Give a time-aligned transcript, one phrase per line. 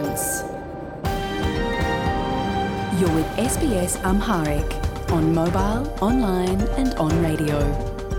[0.00, 0.42] difference.
[2.98, 4.68] You're with SBS Amharic
[5.12, 7.58] on mobile, online, and on radio.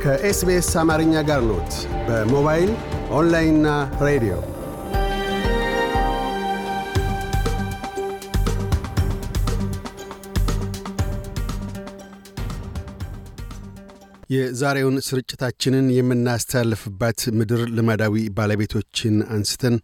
[0.03, 1.73] ከኤስቢኤስ አማርኛ ጋር ኖት።
[2.07, 2.71] በሞባይል
[3.17, 3.67] ኦንላይንና
[4.07, 4.33] ሬዲዮ
[14.33, 19.75] የዛሬውን ስርጭታችንን የምናስተላልፍባት ምድር ልማዳዊ ባለቤቶችን አንስተን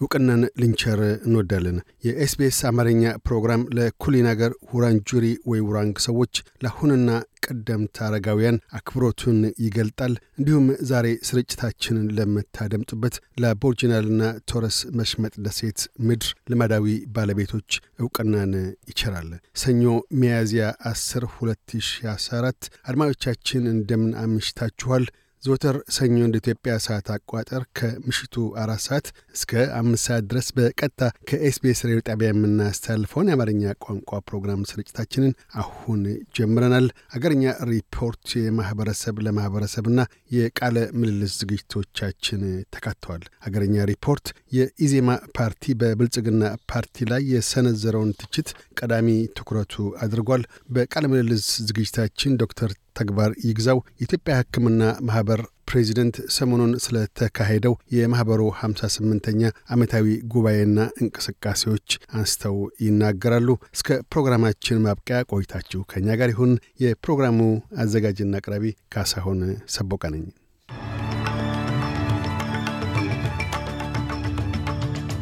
[0.00, 1.76] እውቅናን ልንቸር እንወዳለን።
[2.06, 6.34] የኤስቢኤስ አማርኛ ፕሮግራም ለኩሊናገር ሁራንጁሪ ወይ ውራንግ ሰዎች
[6.64, 7.10] ለአሁንና
[7.46, 16.86] ቀደምት አረጋውያን አክብሮቱን ይገልጣል። እንዲሁም ዛሬ ስርጭታችንን ለምታደምጡበት ለአቦርጂናልና ቶረስ መሽመጥ ደሴት ምድር ልማዳዊ
[17.16, 17.70] ባለቤቶች
[18.00, 18.54] እውቅናን
[18.90, 19.84] ይቸራል። ሰኞ
[20.20, 25.04] ሚያዝያ 10 2014 አድማጮቻችን እንደምን አምሽታችኋል?
[25.44, 31.80] ዘወትር ሰኞ እንደ ኢትዮጵያ ሰዓት አቋጠር ከምሽቱ አራት ሰዓት እስከ አምስት ሰዓት ድረስ በቀጥታ ከኤስቢኤስ
[31.84, 36.00] ሬዲዮ ጣቢያ የምናስተላልፈውን የአማርኛ ቋንቋ ፕሮግራም ስርጭታችንን አሁን
[36.38, 36.86] ጀምረናል።
[37.16, 39.98] አገርኛ ሪፖርት፣ የማህበረሰብ ለማህበረሰብና
[40.36, 42.42] የቃለ ምልልስ ዝግጅቶቻችን
[42.76, 44.26] ተካተዋል። አገርኛ ሪፖርት
[44.58, 45.08] የኢዜማ
[45.38, 46.42] ፓርቲ በብልጽግና
[46.72, 48.48] ፓርቲ ላይ የሰነዘረውን ትችት
[48.80, 49.08] ቀዳሚ
[49.38, 58.42] ትኩረቱ አድርጓል። በቃለ ምልልስ ዝግጅታችን ዶክተር ተግባር ይግዛው የኢትዮጵያ ሕክምና ማኅበር ፕሬዚደንት ሰሞኑን ስለተካሄደው የማኅበሩ
[58.58, 66.52] 58ኛ ዓመታዊ ጉባኤና እንቅስቃሴዎች አንስተው ይናገራሉ። እስከ ፕሮግራማችን ማብቂያ ቆይታችሁ ከእኛ ጋር ይሁን።
[66.84, 67.40] የፕሮግራሙ
[67.84, 68.64] አዘጋጅና አቅራቢ
[68.94, 69.40] ካሳሁን
[69.76, 70.26] ሰቦቃ ነኝ።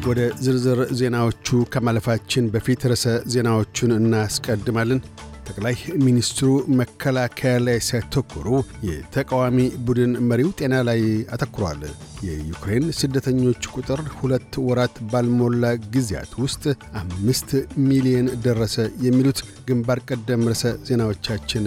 [0.07, 4.99] ወደ ዝርዝር ዜናዎቹ ከማለፋችን በፊት ርዕሰ ዜናዎቹን እናስቀድማለን።
[5.47, 6.49] ጠቅላይ ሚኒስትሩ
[6.79, 8.47] መከላከያ ላይ ሲያተኩሩ
[8.89, 11.01] የተቃዋሚ ቡድን መሪው ጤና ላይ
[11.35, 11.81] አተኩሯል።
[12.27, 15.63] የዩክሬን ስደተኞች ቁጥር ሁለት ወራት ባልሞላ
[15.95, 16.63] ጊዜያት ውስጥ
[17.01, 17.51] አምስት
[17.87, 18.77] ሚሊዮን ደረሰ።
[19.07, 21.65] የሚሉት ግንባር ቀደም ርዕሰ ዜናዎቻችን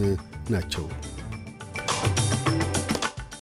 [0.51, 0.87] ናቸው።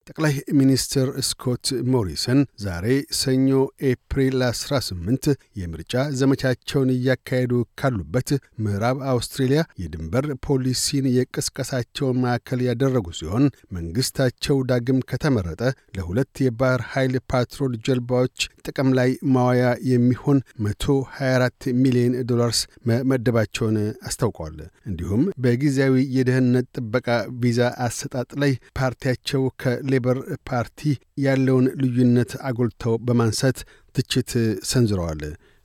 [0.07, 2.85] ጠቅላይ ሚኒስትር ስኮት ሞሪሰን ዛሬ
[3.21, 3.49] ሰኞ
[3.89, 5.29] ኤፕሪል 18
[5.61, 8.29] የምርጫ ዘመቻቸውን እያካሄዱ ካሉበት
[8.65, 13.47] ምዕራብ አውስትሬልያ የድንበር ፖሊሲን የቅስቀሳቸው ማዕከል ያደረጉ ሲሆን
[13.77, 15.63] መንግሥታቸው ዳግም ከተመረጠ
[15.99, 23.77] ለሁለት የባህር ኃይል patrol ጀልባዎች ጥቅም ላይ ማዋያ የሚሆን 124 ሚሊዮን ዶላርስ መመደባቸውን
[24.09, 24.57] አስታውቀዋል።
[24.89, 27.09] እንዲሁም በጊዜያዊ የደህንነት ጥበቃ
[27.43, 29.43] ቪዛ አሰጣጥ ላይ ፓርቲያቸው
[29.97, 30.19] ከሌበር
[30.49, 30.81] ፓርቲ
[31.25, 33.59] ያለውን ልዩነት አጎልተው በማንሳት
[33.95, 34.31] ትችት
[34.71, 35.23] ሰንዝረዋል።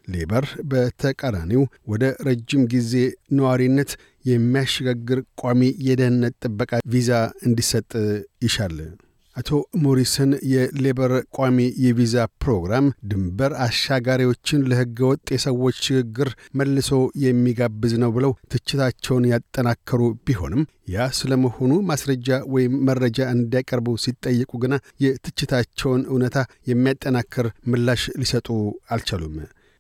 [0.08, 2.94] ሌበር በተቃራኒው ወደ ረጅም ጊዜ
[3.38, 3.92] ነዋሪነት
[4.26, 7.12] የሚያሸጋግር ቋሚ የደህንነት ጥበቃ ቪዛ
[7.48, 7.92] እንዲሰጥ
[8.46, 8.78] ይሻል።
[9.36, 9.50] አቶ
[9.84, 16.90] ሞሪሰን የሌበር ቋሚ የቪዛ ፕሮግራም ድንበር አሻጋሪዎችን ለሕገ ወጥ የሰዎች ሽግግር መልሶ
[17.24, 24.74] የሚጋብዝ ነው ብለው ትችታቸውን ያጠናከሩ ቢሆንም ያ ስለመሆኑ ማስረጃ ወይም መረጃ እንዲያቀርቡ ሲጠየቁ ግና
[25.06, 26.38] የትችታቸውን እውነታ
[26.72, 28.50] የሚያጠናክር ምላሽ ሊሰጡ
[28.92, 29.36] አልቻሉም።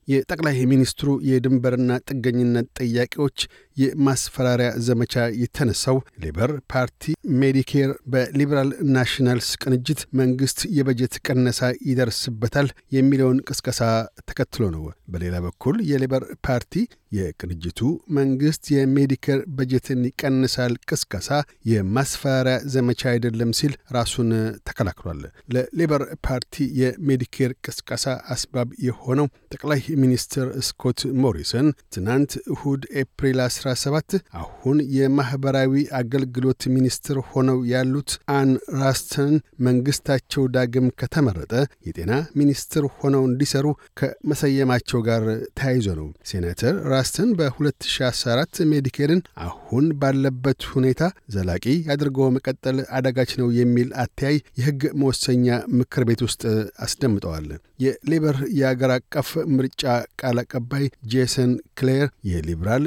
[0.07, 3.37] የጠቅላይ ሚኒስትሩ የድንበርና ጥገኝነት ጥያቄዎች
[3.77, 7.03] የማስፈራሪያ ዘመቻ የተነሳው ሌበር ፓርቲ
[7.41, 11.59] ሜዲኬር በሊበራል ናሽናልስ ቅንጅት መንግሥት የበጀት ቀነሳ
[11.89, 13.79] ይደርስበታል የሚለውን ቅስቀሳ
[14.23, 14.83] ተከትሎ ነው።
[15.13, 16.75] በሌላ በኩል የሌበር ፓርቲ
[17.11, 17.79] የቅንጅቱ
[18.17, 21.29] መንግሥት የሜዲኬር በጀትን ይቀንሳል ቅስቀሳ
[21.71, 24.29] የማስፈራሪያ ዘመቻ አይደለም ሲል ራሱን
[24.67, 25.21] ተከላክሏል።
[25.55, 34.77] ለሌበር ፓርቲ የሜዲኬር ቅስቀሳ አስባብ የሆነው ጠቅላይ ሚኒስትር ስኮት ሞሪሰን ትናንት እሁድ ኤፕሪል 17 አሁን
[34.95, 38.49] የማኅበራዊ አገልግሎት ሚኒስትር ሆነው ያሉት አን
[38.81, 39.33] ራስተን
[39.67, 41.53] መንግሥታቸው ዳግም ከተመረጠ
[41.87, 42.11] የጤና
[42.41, 43.65] ሚኒስትር ሆነው እንዲሰሩ
[44.01, 45.23] ከመሰየማቸው ጋር
[45.57, 48.29] ተያይዞ ነው። ሴናተር ራስተን በ2014
[48.71, 50.99] ሜዲኬርን አሁን ባለበት ሁኔታ
[51.35, 55.47] ዘላቂ አድርጎ መቀጠል አዳጋች ነው የሚል አተያይ የሕግ መወሰኛ
[55.79, 56.43] ምክር ቤት ውስጥ
[56.85, 57.47] አስደምጠዋል።
[57.79, 59.83] የሌበር የአገር አቀፍ ምርጫ
[60.21, 62.83] ቃል አቀባይ ጄሰን ክሌር የሊበራል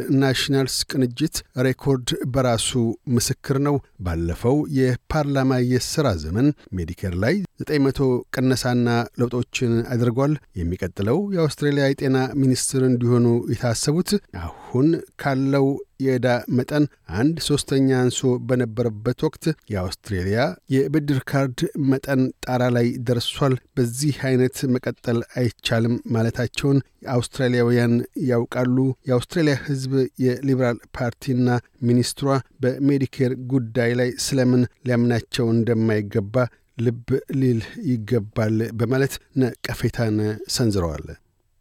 [0.67, 2.71] ናሽናልስ ቅንጅት record በራሱ
[3.15, 6.47] ምስክር ነው። ባለፈው የፓርላማ የሥራ ዘመን
[6.77, 8.89] ሜዲኬር ላይ 900 ቅነሳና
[9.21, 14.61] ለውጦችን አድርጓል። የሚቀጥለው የአውስትራሊያ የጤና ሚኒስትር እንዲሆኑ የታሰቡት አሁን
[15.23, 15.67] ካለው
[16.05, 16.85] የዕዳ መጠን
[17.19, 20.41] አንድ ሦስተኛ አንሶ በነበረበት ወቅት የአውስትሬልያ
[20.75, 21.61] የብድር ካርድ
[21.91, 26.81] መጠን ጣራ ላይ ደርሷል። በዚህ አይነት መቀጠል አይቻልም ማለታቸውን
[27.15, 27.94] አውስትራሊያውያን
[28.29, 28.76] ያውቃሉ።
[29.09, 29.94] የአውስትራሊያ ሕዝብ
[30.25, 31.49] የሊበራል ፓርቲና
[31.88, 32.29] ሚኒስትሯ
[32.65, 36.37] በሜዲኬር ጉዳይ ላይ ስለምን ሊያምናቸው እንደማይገባ
[36.79, 40.17] ልብ ሊል ይገባል በማለት ነቀፌታን
[40.50, 41.06] ሰንዝረዋል።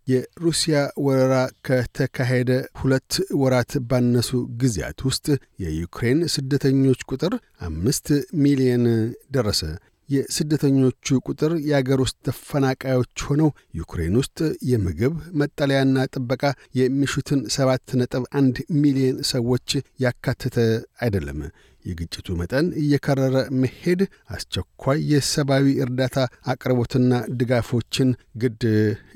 [0.08, 1.36] የሩሲያ ወረራ
[1.68, 3.12] ከተካሄደ ሁለት
[3.42, 4.30] ወራት ባነሱ
[4.62, 5.26] ጊዜያት ውስጥ
[5.64, 7.36] የዩክሬን ስደተኞች ቁጥር
[7.68, 8.08] አምስት
[8.44, 8.86] ሚሊየን
[9.32, 9.62] ደረሰ።
[10.10, 14.40] የስደተኞቹ ቁጥር የአገር ውስጥ ተፈናቃዮች ሆነው ዩክሬን ውስጥ
[14.72, 16.44] የምግብ መጠለያና ጥበቃ
[16.80, 19.70] የሚሹትን ሰባት ነጥብ አንድ ሚሊዮን ሰዎች
[20.06, 20.58] ያካተተ
[21.02, 21.40] አይደለም።
[21.86, 24.02] የግጭቱ መጠን እየከረረ መሄድ
[24.36, 26.18] አስቸኳይ የሰብአዊ እርዳታ
[26.48, 28.12] አቅርቦትና ድጋፎችን
[28.44, 28.62] ግድ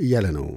[0.05, 0.49] እያለ ነው።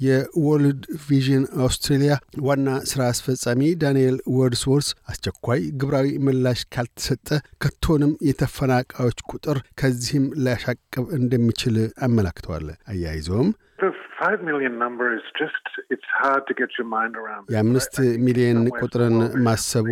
[0.00, 2.14] የወርልድ ቪዥን አውስትሬሊያ
[2.44, 7.28] ዋና ሥራ አስፈጻሚ ዳንኤል ወርድስወርዝ አስቸኳይ ግብራዊ ምላሽ ካልተሰጠ
[7.62, 13.50] ከቶንም የተፈናቃዮች ቁጥር ከዚህም ሊያሻቅብ እንደሚችል አመላክተዋል። አያይዘውም
[17.48, 17.94] የአምስት
[18.24, 19.88] ሚሊዮን ቁጥርን ማሰቡ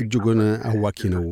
[0.00, 1.24] እጅጉን አዋኪ ነው።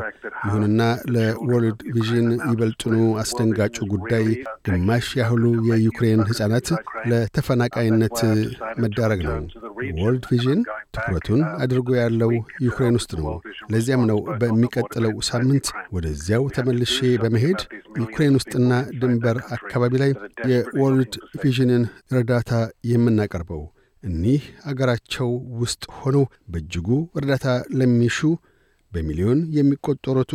[0.46, 0.80] ይሁንና
[1.14, 4.26] ለወርልድ ቪዥን ይበልጥኑ አስደንጋጩ ጉዳይ
[4.68, 6.70] ግማሽ ያህሉ የዩክሬን ሕፃናት
[7.10, 8.18] ለተፈናቃይነት
[8.84, 9.38] መዳረግ ነው።
[9.98, 10.60] ወርልድ ቪዥን
[10.94, 12.32] ትኩረቱን አድርጎ ያለው
[12.66, 13.36] ዩክሬን ውስጥ ነው።
[13.72, 17.60] ለዚያም ነው በሚቀጥለው ሳምንት ወደዚያው ተመልሼ በመሄድ
[18.02, 18.70] ዩክሬን ውስጥና
[19.00, 20.12] ድንበር አካባቢ ላይ
[20.50, 21.12] የወርልድ
[21.42, 21.82] ቪዥንን
[22.14, 22.52] እርዳታ
[22.90, 23.62] የምናቀርበው።
[24.02, 25.28] እኒህ አገራቸው
[25.60, 26.88] ውስጥ ሆነው በእጅጉ
[27.18, 27.46] እርዳታ
[27.78, 28.18] ለሚሹ
[28.92, 30.32] በሚሊዮን የሚቆጠሩቱ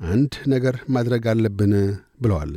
[0.00, 1.74] አንድ ነገር ማድረግ አለብን
[2.22, 2.54] ብለዋል።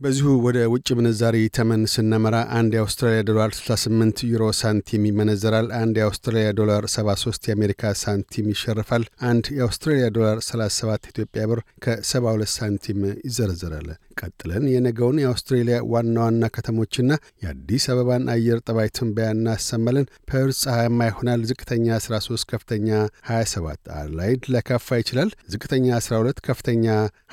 [0.00, 6.50] በዚሁ ወደ ውጭ ምንዛሪ ተመን ስናመራ አንድ የአውስትራሊያ ዶላር 68 ዩሮ ሳንቲም ይመነዘራል። አንድ የአውስትራሊያ
[6.60, 14.64] ዶላር 73 የአሜሪካ ሳንቲም ይሸርፋል። አንድ የአውስትራሊያ ዶላር 37 ኢትዮጵያ ብር ከ72 ሳንቲም ይዘረዘራል። ቀጥለን
[14.70, 17.12] የነገውን የአውስትሬሊያ ዋና ዋና ከተሞችና
[17.42, 22.88] የአዲስ አበባን አየር ጠባይ ትንበያ እናሰማለን። ፐርስ ፀሐያማ ይሆናል። ዝቅተኛ 13፣ ከፍተኛ
[23.30, 26.86] 27። አድላይድ ሊያካፋ ይችላል። ዝቅተኛ 12፣ ከፍተኛ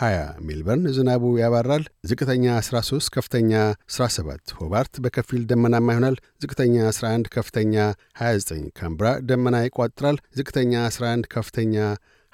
[0.04, 0.14] 20።
[0.48, 3.52] ሜልበርን ዝናቡ ያባራል። ዝቅተኛ 13 ከፍተኛ
[3.94, 7.76] 17። ሆባርት በከፊል ደመናማ ይሆናል። ዝቅተኛ 11 ከፍተኛ
[8.22, 11.76] 29። ካምብራ ደመና ይቋጥራል። ዝቅተኛ 11 ከፍተኛ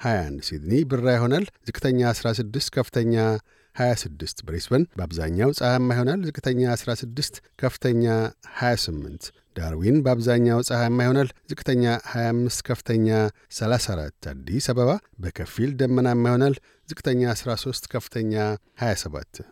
[0.00, 3.14] 21። ሲድኒ ብራ ይሆናል። ዝቅተኛ 16 ከፍተኛ
[3.76, 8.04] 26። ብሬስበን በአብዛኛው ፀሐያማ ይሆናል። ዝቅተኛ 16 ከፍተኛ
[8.58, 9.24] 28።
[9.56, 13.08] ዳርዊን በአብዛኛው ፀሐያማ ይሆናል። ዝቅተኛ 25 ከፍተኛ
[13.58, 16.56] 34። አዲስ አበባ በከፊል ደመናማ ይሆናል።
[16.88, 18.34] ዝቅተኛ 13 ከፍተኛ
[18.84, 19.42] 27።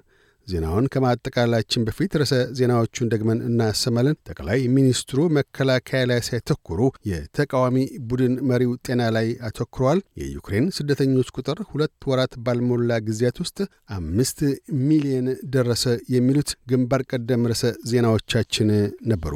[0.48, 6.80] ዜናውን ከማጠቃላችን በፊት ርዕሰ ዜናዎቹን ደግመን እናሰማለን። ጠቅላይ ሚኒስትሩ መከላከያ ላይ ሳይተኩሩ
[7.10, 7.76] የተቃዋሚ
[8.08, 13.58] ቡድን መሪው ጤና ላይ አተኩረዋል። የዩክሬን ስደተኞች ቁጥር ሁለት ወራት ባልሞላ ጊዜያት ውስጥ
[13.96, 14.40] አምስት
[14.82, 15.84] ሚሊየን ደረሰ።
[16.14, 18.70] የሚሉት ግንባር ቀደም ርዕሰ ዜናዎቻችን
[19.06, 19.34] ነበሩ።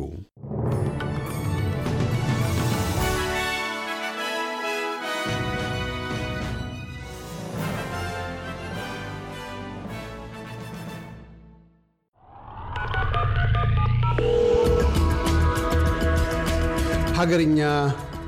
[17.16, 17.60] ሀገርኛ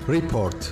[0.08, 0.62] ሪፖርት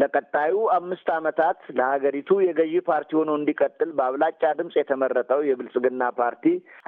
[0.00, 6.44] ለቀጣዩ አምስት ዓመታት ለሀገሪቱ የገዢ ፓርቲ ሆኖ እንዲቀጥል በአብላጫ ድምፅ የተመረጠው የብልጽግና ፓርቲ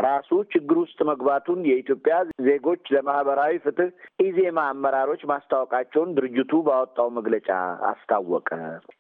[0.06, 2.16] ራሱ ችግር ውስጥ መግባቱን የኢትዮጵያ
[2.46, 3.90] ዜጎች ለማህበራዊ ፍትህ
[4.26, 7.48] ኢዜማ አመራሮች ማስታወቃቸውን ድርጅቱ ባወጣው መግለጫ
[7.90, 8.48] አስታወቀ።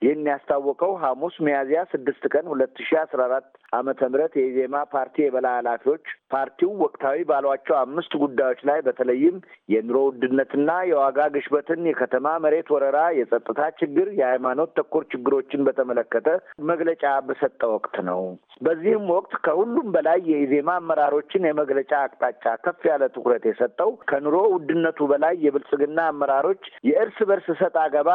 [0.04, 5.56] ይህን ያስታወቀው ሐሙስ ሚያዝያ ስድስት ቀን ሁለት ሺ አስራ አራት ዓመተ ምህረት የኢዜማ ፓርቲ የበላይ
[5.60, 9.36] ኃላፊዎች ፓርቲው ወቅታዊ ባሏቸው አምስት ጉዳዮች ላይ በተለይም
[9.72, 16.28] የኑሮ ውድነትና የዋጋ ግሽበትን፣ የከተማ መሬት ወረራ፣ የጸጥታ ችግር፣ የሃይማኖት ተኮር ችግሮችን በተመለከተ
[16.70, 18.22] መግለጫ በሰጠ ወቅት ነው።
[18.66, 25.34] በዚህም ወቅት ከሁሉም በላይ የኢዜማ አመራሮችን የመግለጫ አቅጣጫ ከፍ ያለ ትኩረት የሰጠው ከኑሮ ውድነቱ በላይ
[25.46, 28.10] የብልጽግና አመራሮች የእርስ በርስ ሰጥ አገባ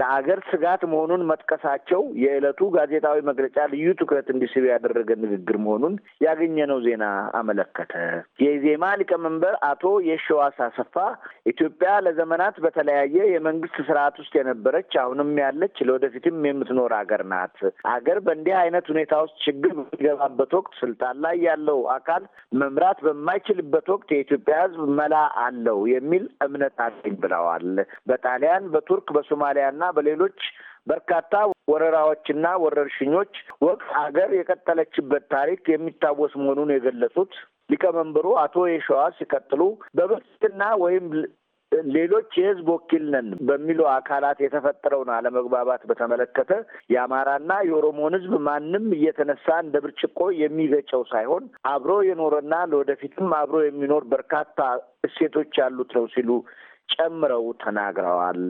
[0.00, 7.04] ለአገር ስጋት መሆኑን መጥቀሳቸው የዕለቱ ጋዜጣዊ መግለጫ ልዩ ትኩረት እንዲስብ ያደረገ ንግግር መሆኑን ያገኘነው ዜና
[7.60, 7.94] አመለከተ።
[8.42, 10.94] የኢዜማ ሊቀመንበር አቶ የሸዋስ አሰፋ
[11.50, 17.58] ኢትዮጵያ ለዘመናት በተለያየ የመንግስት ስርዓት ውስጥ የነበረች አሁንም ያለች ለወደፊትም የምትኖር አገር ናት።
[17.94, 22.24] አገር በእንዲህ አይነት ሁኔታ ውስጥ ችግር በሚገባበት ወቅት ስልጣን ላይ ያለው አካል
[22.60, 25.14] መምራት በማይችልበት ወቅት የኢትዮጵያ ሕዝብ መላ
[25.44, 27.68] አለው የሚል እምነት አለኝ ብለዋል።
[28.10, 30.40] በጣሊያን፣ በቱርክ፣ በሶማሊያና በሌሎች
[30.90, 31.34] በርካታ
[31.70, 37.32] ወረራዎችና ወረርሽኞች ወቅት አገር የቀጠለችበት ታሪክ የሚታወስ መሆኑን የገለጹት
[37.70, 39.62] ሊቀመንበሩ አቶ የሸዋስ ሲቀጥሉ
[39.96, 41.06] በብልጽግና ወይም
[41.92, 46.50] ሌሎች የህዝብ ወኪል ነን በሚሉ አካላት የተፈጠረውን አለመግባባት በተመለከተ
[46.94, 54.58] የአማራና የኦሮሞን ህዝብ ማንም እየተነሳ እንደ ብርጭቆ የሚገጨው ሳይሆን አብሮ የኖረና ለወደፊትም አብሮ የሚኖር በርካታ
[55.08, 56.30] እሴቶች ያሉት ነው ሲሉ
[56.94, 58.42] ጨምረው ተናግረዋል።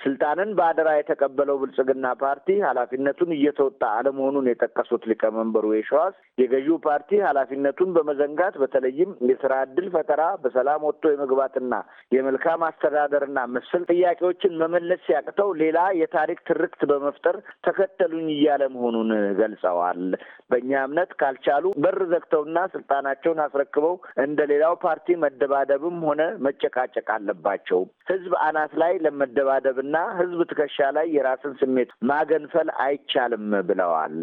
[0.00, 8.54] ስልጣንን በአደራ የተቀበለው ብልጽግና ፓርቲ ኃላፊነቱን እየተወጣ አለመሆኑን የጠቀሱት ሊቀመንበሩ የሸዋስ የገዢው ፓርቲ ኃላፊነቱን በመዘንጋት
[8.62, 11.74] በተለይም የስራ ዕድል ፈጠራ፣ በሰላም ወጥቶ የመግባትና
[12.16, 17.38] የመልካም አስተዳደርና መሰል ጥያቄዎችን መመለስ ሲያቅተው ሌላ የታሪክ ትርክት በመፍጠር
[17.68, 20.02] ተከተሉኝ እያለ መሆኑን ገልጸዋል።
[20.50, 28.32] በእኛ እምነት ካልቻሉ በር ዘግተውና ስልጣናቸውን አስረክበው እንደ ሌላው ፓርቲ መደባደብም ሆነ መጨቃጨቅ አለባቸው። ህዝብ
[28.46, 29.87] አናት ላይ ለመደባደብና
[30.18, 34.16] ህዝብ ትከሻ ላይ የራስን ስሜት ማገንፈል አይቻልም ብለዋል።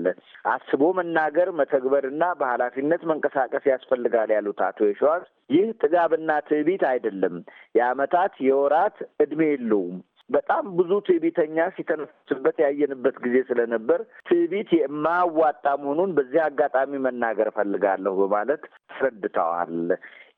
[0.51, 7.37] አስቦ መናገር መተግበርና በኃላፊነት መንቀሳቀስ ያስፈልጋል ያሉት አቶ የሸዋስ ይህ ጥጋብና ትዕቢት አይደለም፣
[7.79, 9.97] የአመታት የወራት እድሜ የለውም።
[10.29, 18.63] በጣም ብዙ ትዕቢተኛ ሲተነፍስበት ያየንበት ጊዜ ስለነበር ትዕቢት የማያዋጣ መሆኑን በዚህ አጋጣሚ መናገር እፈልጋለሁ በማለት
[18.89, 19.75] አስረድተዋል።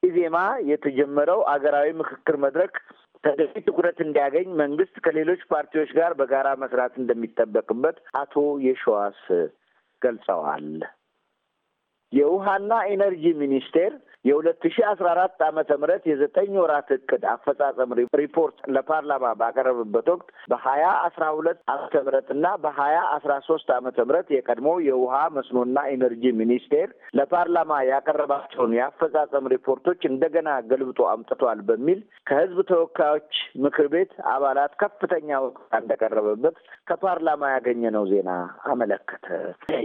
[0.04, 0.38] ኢዜማ
[0.70, 2.74] የተጀመረው አገራዊ ምክክር መድረክ
[3.28, 9.22] ተገቢ ትኩረት እንዲያገኝ መንግስት ከሌሎች ፓርቲዎች ጋር በጋራ መስራት እንደሚጠበቅበት አቶ የሸዋስ
[10.02, 10.70] ገልጸዋል።
[12.14, 13.94] የውሃና ኢነርጂ ሚኒስቴር
[14.28, 17.92] የሁለት ሺ አስራ አራት ዓመተ ምህረት የዘጠኝ ወራት እቅድ አፈጻጸም
[18.22, 24.30] ሪፖርት ለፓርላማ ባቀረበበት ወቅት በሀያ አስራ ሁለት ዓመተ ምህረት እና በሀያ አስራ ሶስት ዓመተ ምህረት
[24.36, 33.32] የቀድሞ የውሃ መስኖና ኢነርጂ ሚኒስቴር ለፓርላማ ያቀረባቸውን የአፈጻጸም ሪፖርቶች እንደገና ገልብጦ አምጥቷል በሚል ከህዝብ ተወካዮች
[33.66, 36.58] ምክር ቤት አባላት ከፍተኛ ወቀሳ እንደቀረበበት
[36.90, 38.32] ከፓርላማ ያገኘነው ዜና
[38.72, 39.26] አመለከተ።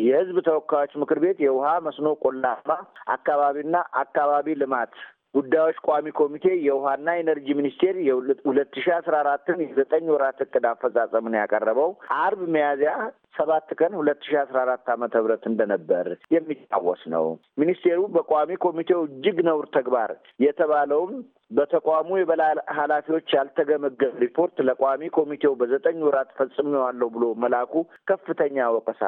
[0.05, 2.71] የህዝብ ተወካዮች ምክር ቤት የውሃ መስኖ ቆላማ
[3.15, 4.31] አካባቢና አካባቢ
[4.63, 4.95] ልማት
[5.35, 11.91] ጉዳዮች ቋሚ ኮሚቴ የውሃና ኤነርጂ ሚኒስቴር የሁለት ሺ አስራ አራትን የዘጠኝ ወራት እቅድ አፈጻጸምን ያቀረበው
[12.19, 12.93] አርብ ሚያዝያ
[13.35, 17.27] ሰባት ቀን ሁለት ሺ አስራ አራት ዓመተ ምህረት እንደነበር የሚታወስ ነው።
[17.63, 20.13] ሚኒስቴሩ በቋሚ ኮሚቴው እጅግ ነውር ተግባር
[20.47, 21.15] የተባለውም
[21.51, 27.73] በተቋሙ የበላይ ኃላፊዎች ያልተገመገመ ሪፖርት ለቋሚ ኮሚቴው በዘጠኝ ወራት ፈጽሜዋለሁ ብሎ መላኩ
[28.11, 29.03] ከፍተኛ ወቀሳ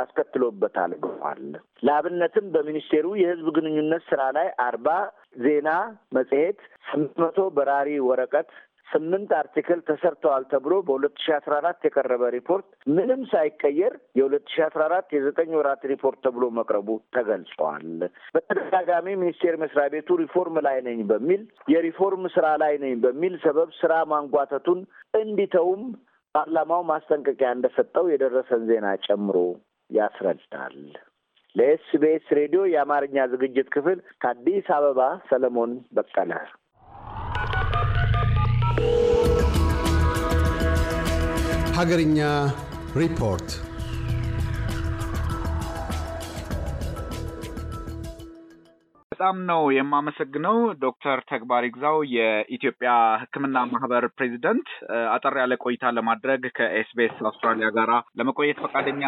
[0.00, 1.42] አስከትሎበታል ብሏል።
[1.86, 4.88] ለአብነትም በሚኒስቴሩ የህዝብ ግንኙነት ስራ ላይ አርባ
[5.44, 5.68] ዜና
[6.16, 6.58] መጽሔት፣
[6.90, 8.50] ስምንት መቶ በራሪ ወረቀት
[8.88, 14.80] ስምንት article ተሰርተዋል ተብሎ በሁለት ሺ አስራ አራት የቀረበ ሪፖርት ምንም ሳይቀየር የሁለት ሺ አስራ
[14.86, 17.84] አራት የዘጠኝ ወራት ሪፖርት ተብሎ መቅረቡ ተገልጿል።
[18.36, 21.42] በተደጋጋሚ ሚኒስቴር መስሪያ ቤቱ ሪፎርም ላይ ነኝ በሚል
[21.74, 24.80] የሪፎርም ስራ ላይ ነኝ በሚል ሰበብ ስራ ማንጓተቱን
[25.20, 25.82] እንዲተውም
[26.34, 29.36] ፓርላማው ማስጠንቀቂያ እንደሰጠው የደረሰን ዜና ጨምሮ
[29.90, 30.76] ያስረዳል።
[31.56, 36.32] ለኤስቢኤስ ሬዲዮ የአማርኛ ዝግጅት ክፍል ከአዲስ አበባ ሰለሞን በቀለ።
[41.78, 42.18] ሀገርኛ
[42.96, 43.48] ሪፖርት
[49.18, 52.90] በጣም ነው የማመሰግነው ዶክተር ተግባር ይግዛው የኢትዮጵያ
[53.22, 54.68] ሕክምና ማህበር ፕሬዚደንት
[55.14, 59.02] አጠር ያለ ቆይታ ለማድረግ ከኤስቢኤስ አውስትራሊያ ጋር ለመቆየት ፈቃደኛ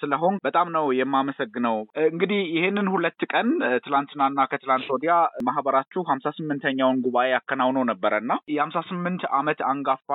[0.00, 1.76] ስለሆን በጣም ነው የማመሰግነው።
[2.08, 3.50] እንግዲህ ይህንን ሁለት ቀን
[3.86, 5.16] ትላንትናና ከትላንት ወዲያ
[5.48, 10.08] ማህበራችሁ ሀምሳ ስምንተኛውን ጉባኤ አከናውኖ ነበረ እና የሀምሳ ስምንት ዓመት አንጋፋ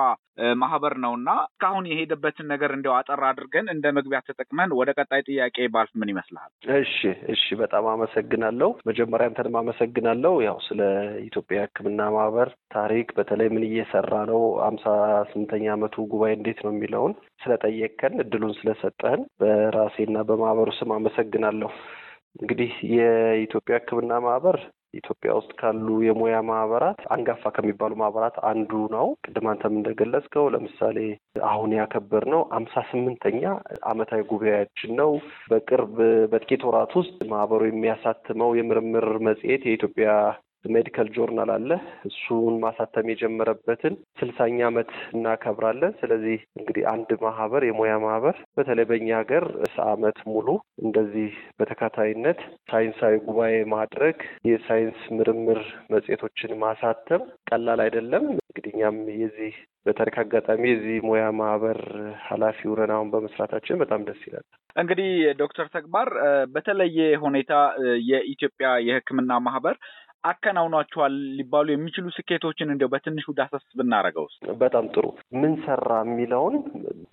[0.60, 5.56] ማህበር ነው እና እስካሁን የሄደበትን ነገር እንዲያው አጠር አድርገን እንደ መግቢያ ተጠቅመን ወደ ቀጣይ ጥያቄ
[5.74, 6.50] ባልፍ ምን ይመስልሃል?
[6.76, 6.98] እሺ
[7.34, 10.80] እሺ፣ በጣም አመሰግናለሁ። መጀመሪያ አንተንም አመሰግናለሁ። ያው ስለ
[11.24, 14.84] ኢትዮጵያ ሕክምና ማህበር ታሪክ በተለይ ምን እየሰራ ነው፣ አምሳ
[15.30, 21.70] ስምንተኛ ዓመቱ ጉባኤ እንዴት ነው የሚለውን ስለጠየቅከን እድሉን ስለሰጠህን በራሴና በማህበሩ ስም አመሰግናለሁ።
[22.40, 24.58] እንግዲህ የኢትዮጵያ ሕክምና ማህበር
[24.94, 30.98] ኢትዮጵያ ውስጥ ካሉ የሙያ ማህበራት አንጋፋ ከሚባሉ ማህበራት አንዱ ነው። ቅድም አንተም እንደገለጽከው ለምሳሌ
[31.48, 33.42] አሁን ያከበርነው አምሳ ስምንተኛ
[33.88, 35.12] ዓመታዊ ጉባኤያችን ነው።
[35.50, 35.96] በቅርብ
[36.32, 40.10] በጥቂት ወራት ውስጥ ማህበሩ የሚያሳትመው የምርምር መጽሔት የኢትዮጵያ
[40.64, 41.70] ሜዲካል ጆርናል አለ።
[42.08, 49.46] እሱን ማሳተም የጀመረበትን ስልሳኛ ዓመት እናከብራለን። ስለዚህ እንግዲህ አንድ ማህበር የሙያ ማህበር በተለይ በእኛ ሀገር
[49.88, 50.48] ዓመት ሙሉ
[50.82, 54.16] እንደዚህ በተካታይነት ሳይንሳዊ ጉባኤ ማድረግ
[54.50, 55.60] የሳይንስ ምርምር
[55.90, 59.54] መጽሔቶችን ማሳተም ቀላል አይደለም። እንግዲህ እኛም የዚህ
[59.86, 61.78] በታሪክ አጋጣሚ የዚህ ሙያ ማህበር
[62.26, 64.46] ኃላፊ ሆነን አሁን በመስራታችን በጣም ደስ ይላል።
[64.76, 65.10] እንግዲህ
[65.40, 66.08] ዶክተር ተግባር
[66.52, 67.52] በተለየ ሁኔታ
[68.10, 69.76] የኢትዮጵያ የሕክምና ማህበር
[70.24, 74.40] አከናውኗቸዋል ሊባሉ የሚችሉ ስኬቶችን እንዲያው በትንሹ ዳሰስ ብናደርገው ውስጥ?
[74.60, 75.04] በጣም ጥሩ።
[75.40, 76.56] ምን ሰራ የሚለውን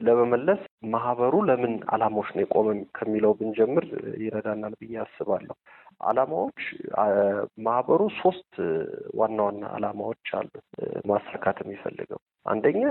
[0.07, 0.62] ለመመለስ
[0.93, 3.85] ማህበሩ ለምን ዓላማዎች ነው የቆመ ከሚለው ብንጀምር
[4.24, 5.55] ይረዳናል ብዬ አስባለሁ።
[6.03, 6.62] ዓላማዎች
[7.65, 8.53] ማህበሩ ሶስት
[9.19, 10.65] ዋና ዋና ዓላማዎች አሉት
[11.07, 12.81] ማሳካት የሚፈልገው። አንደኛ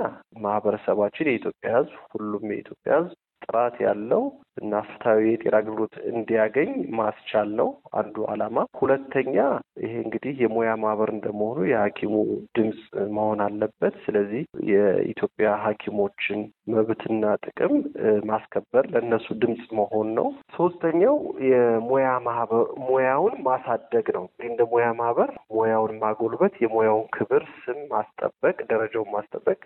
[0.45, 4.23] ማህበረሰባችን የኢትዮጵያ ሕዝብ ሁሉም የኢትዮጵያ ሕዝብ ጥራት ያለው
[4.57, 7.69] እና ፍትሐዊ የጤና አገልግሎት እንዲያገኝ ማስቻል ነው
[7.99, 9.35] አንዱ ዓላማ። ሁለተኛ
[9.83, 12.15] ይሄ እንግዲህ የሙያ ማህበር እንደመሆኑ የሐኪሙ
[12.57, 12.81] ድምፅ
[13.15, 14.43] መሆን አለበት። ስለዚህ
[14.73, 16.41] የኢትዮጵያ ሐኪሞችን
[16.75, 17.75] መብትና ጥቅም
[18.31, 21.17] ማስከበር ለእነሱ ድምፅ መሆን ነው። ሶስተኛው
[21.49, 29.13] የሙያ ማህበር ሙያውን ማሳደግ ነው። እንደ ሙያ ማህበር ሙያውን ማጎልበት፣ የሙያውን ክብር ስም ማስጠበቅ፣ ደረጃውን
[29.15, 29.59] ማስጠበቅ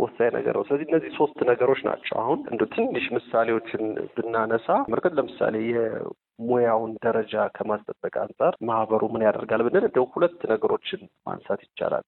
[0.00, 3.82] ወሳኝ ነገር ነው። ስለዚህ እነዚህ ሶስት ነገሮች ናቸው። አሁን እንደ ትንሽ ምሳሌዎችን
[4.28, 11.60] ብናነሳ መርከት ለምሳሌ የሙያውን ደረጃ ከማስጠበቅ አንጻር ማህበሩ ምን ያደርጋል ብንል እንደው ሁለት ነገሮችን ማንሳት
[11.66, 12.04] ይቻላል።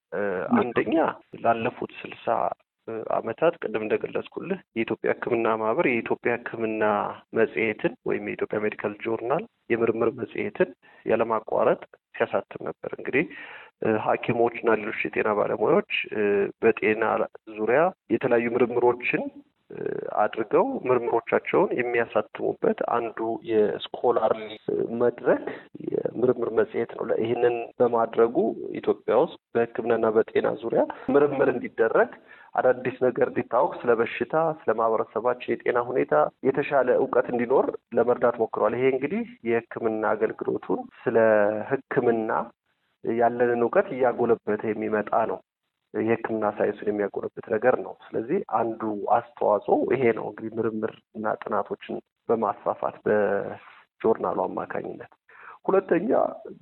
[0.58, 0.96] አንደኛ
[1.44, 2.26] ላለፉት ስልሳ
[3.16, 6.84] ዓመታት ቅድም እንደገለጽኩልህ የኢትዮጵያ ሕክምና ማህበር የኢትዮጵያ ሕክምና
[7.38, 10.70] መጽሔትን ወይም የኢትዮጵያ ሜዲካል ጆርናል የምርምር መጽሔትን
[11.06, 11.80] ያለማቋረጥ
[12.14, 13.24] ሲያሳትም ነበር። እንግዲህ
[14.06, 15.92] ሐኪሞች እና ሌሎች የጤና ባለሙያዎች
[16.62, 17.04] በጤና
[17.58, 17.82] ዙሪያ
[18.14, 19.22] የተለያዩ ምርምሮችን
[20.22, 23.18] አድርገው ምርምሮቻቸውን የሚያሳትሙበት አንዱ
[23.50, 24.42] የስኮላርሊ
[25.02, 25.44] መድረክ
[25.90, 28.36] የምርምር መጽሔት ነው። ይህንን በማድረጉ
[28.80, 30.82] ኢትዮጵያ ውስጥ በሕክምናና በጤና ዙሪያ
[31.14, 32.12] ምርምር እንዲደረግ
[32.54, 36.14] አዳዲስ ነገር እንዲታወቅ ስለ በሽታ፣ ስለ ማህበረሰባችን የጤና ሁኔታ
[36.46, 41.16] የተሻለ እውቀት እንዲኖር ለመርዳት ሞክረዋል። ይሄ እንግዲህ የሕክምና አገልግሎቱን ስለ
[41.70, 42.30] ሕክምና
[43.04, 45.38] ያለንን እውቀት እያጎለበተ የሚመጣ ነው።
[45.94, 48.82] የህክምና ሳይንሱን የሚያጎለብት ነገር ነው። ስለዚህ አንዱ
[49.16, 51.96] አስተዋጽኦ ይሄ ነው እንግዲህ ምርምር እና ጥናቶችን
[52.28, 55.10] በማስፋፋት በጆርናሉ አማካኝነት።
[55.66, 56.10] ሁለተኛ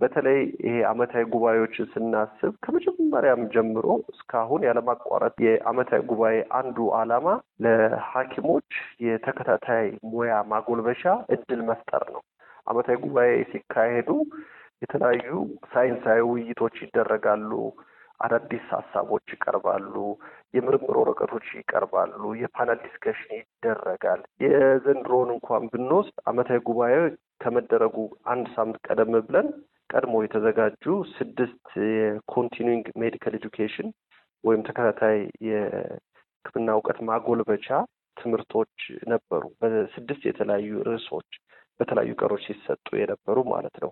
[0.00, 7.26] በተለይ ይሄ አመታዊ ጉባኤዎችን ስናስብ ከመጀመሪያም ጀምሮ እስካሁን ያለማቋረጥ የአመታዊ ጉባኤ አንዱ ዓላማ
[7.64, 8.68] ለሐኪሞች
[9.06, 11.04] የተከታታይ ሙያ ማጎልበሻ
[11.37, 12.23] እድል መፍጠር ነው።
[12.66, 14.11] አመታዊ ጉባኤ ሲካሄዱ
[14.82, 15.30] የተለያዩ
[15.73, 17.52] ሳይንሳዊ ውይይቶች ይደረጋሉ።
[18.20, 19.94] አዳዲስ ሀሳቦች ይቀርባሉ።
[20.54, 26.94] የምርምር ወረቀቶች ይቀርባሉ። የ panel discussion ይደረጋል። የዘንድሮውን እንኳን ብንወስድ አመታዊ ጉባኤ
[27.42, 27.96] ከመደረጉ
[28.32, 29.48] አንድ ሳምንት ቀደም ብለን
[29.90, 30.84] ቀድሞ የተዘጋጁ
[31.14, 33.88] ስድስት የ continuing medical education
[34.44, 37.69] ወይም ተከታታይ የሕክምና እውቀት ማጎልበቻ
[38.16, 38.75] ትምህርቶች
[39.12, 41.30] ነበሩ። በስድስት የተለያዩ ርዕሶች
[41.80, 43.90] በተለያዩ ቀሮች ሲሰጡ የነበሩ ማለት ነው።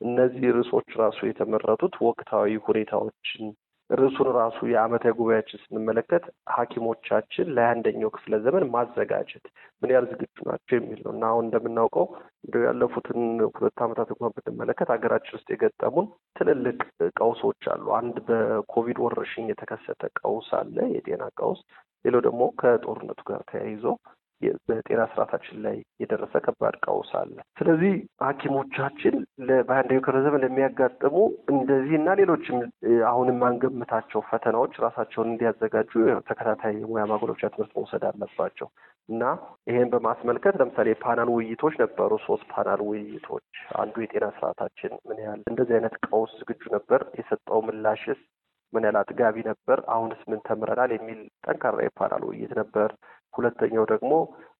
[0.00, 3.44] እነዚህ ርዕሶች ራሱ የተመረጡት ወቅታዊ ሁኔታዎችን
[3.90, 9.44] ርዕሱን ራሱ የአመታዊ ጉባኤያችን ስንመለከት ሐኪሞቻችን ለአንደኛው ክፍለ ዘመን ማዘጋጀት
[9.82, 12.06] ምን ያህል ዝግጁ ናቸው የሚል ነው እና አሁን እንደምናውቀው
[12.44, 13.20] እንደ ያለፉትን
[13.52, 16.78] ሁለት ዓመታት እንኳን ብንመለከት ሀገራችን ውስጥ የገጠሙን ትልልቅ
[17.16, 21.62] ቀውሶች አሉ። አንድ በኮቪድ ወረርሽኝ የተከሰተ ቀውስ አለ፣ የጤና ቀውስ።
[22.04, 23.84] ሌላው ደግሞ ከጦርነቱ ጋር ተያይዞ
[24.68, 27.92] በጤና ስርዓታችን ላይ የደረሰ ከባድ ቀውስ አለ። ስለዚህ
[28.26, 29.14] ሐኪሞቻችን
[30.26, 31.14] ዘመን ለሚያጋጥሙ
[31.52, 32.58] እንደዚህ እና ሌሎችም
[33.10, 35.92] አሁን የማንገምታቸው ፈተናዎች ራሳቸውን እንዲያዘጋጁ
[36.28, 38.68] ተከታታይ የሙያ ማጎልበቻ ትምህርት መውሰድ አለባቸው
[39.08, 39.24] እና
[39.70, 43.46] ይሄን በማስመልከት ለምሳሌ የፓናል ውይይቶች ነበሩ። ሶስት ፓናል ውይይቶች
[43.82, 48.20] አንዱ የጤና ስርዓታችን ምን ያህል እንደዚህ አይነት ቀውስ ዝግጁ ነበር፣ የሰጠው ምላሽስ
[48.72, 52.90] ምን ያህል አጥጋቢ ነበር፣ አሁንስ ምን ተምረናል የሚል ጠንካራ የፓናል ውይይት ነበር።
[53.34, 54.12] ሁለተኛው ደግሞ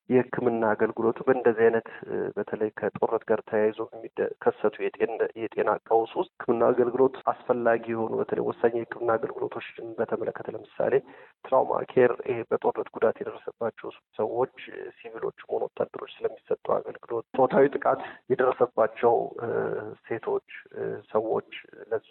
[0.09, 1.89] የሕክምና አገልግሎቱ በእንደዚህ አይነት
[2.37, 4.75] በተለይ ከጦርነት ጋር ተያይዞ የሚከሰቱ
[5.41, 10.95] የጤና ቀውስ ውስጥ ሕክምና አገልግሎት አስፈላጊ የሆኑ በተለይ ወሳኝ የሕክምና አገልግሎቶችን በተመለከተ ለምሳሌ
[11.45, 14.57] ትራውማ ኬር፣ ይሄ በጦርነት ጉዳት የደረሰባቸው ሰዎች
[14.99, 19.15] ሲቪሎች ሆኑ ወታደሮች ስለሚሰጠው አገልግሎት፣ ጾታዊ ጥቃት የደረሰባቸው
[20.07, 20.49] ሴቶች
[21.13, 21.51] ሰዎች
[21.91, 22.09] ለነሱ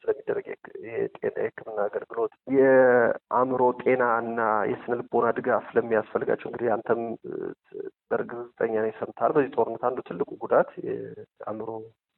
[0.00, 0.46] ስለሚደረግ
[0.88, 7.00] የጤና የሕክምና አገልግሎት የአእምሮ ጤና እና የስነ ልቦና ድጋፍ ስለሚያስፈልጋቸው እንግዲህ አንተም
[8.10, 11.68] በእርግጠኛ ነኝ ሰምተሃል። በዚህ ጦርነት አንዱ ትልቁ ጉዳት የአእምሮ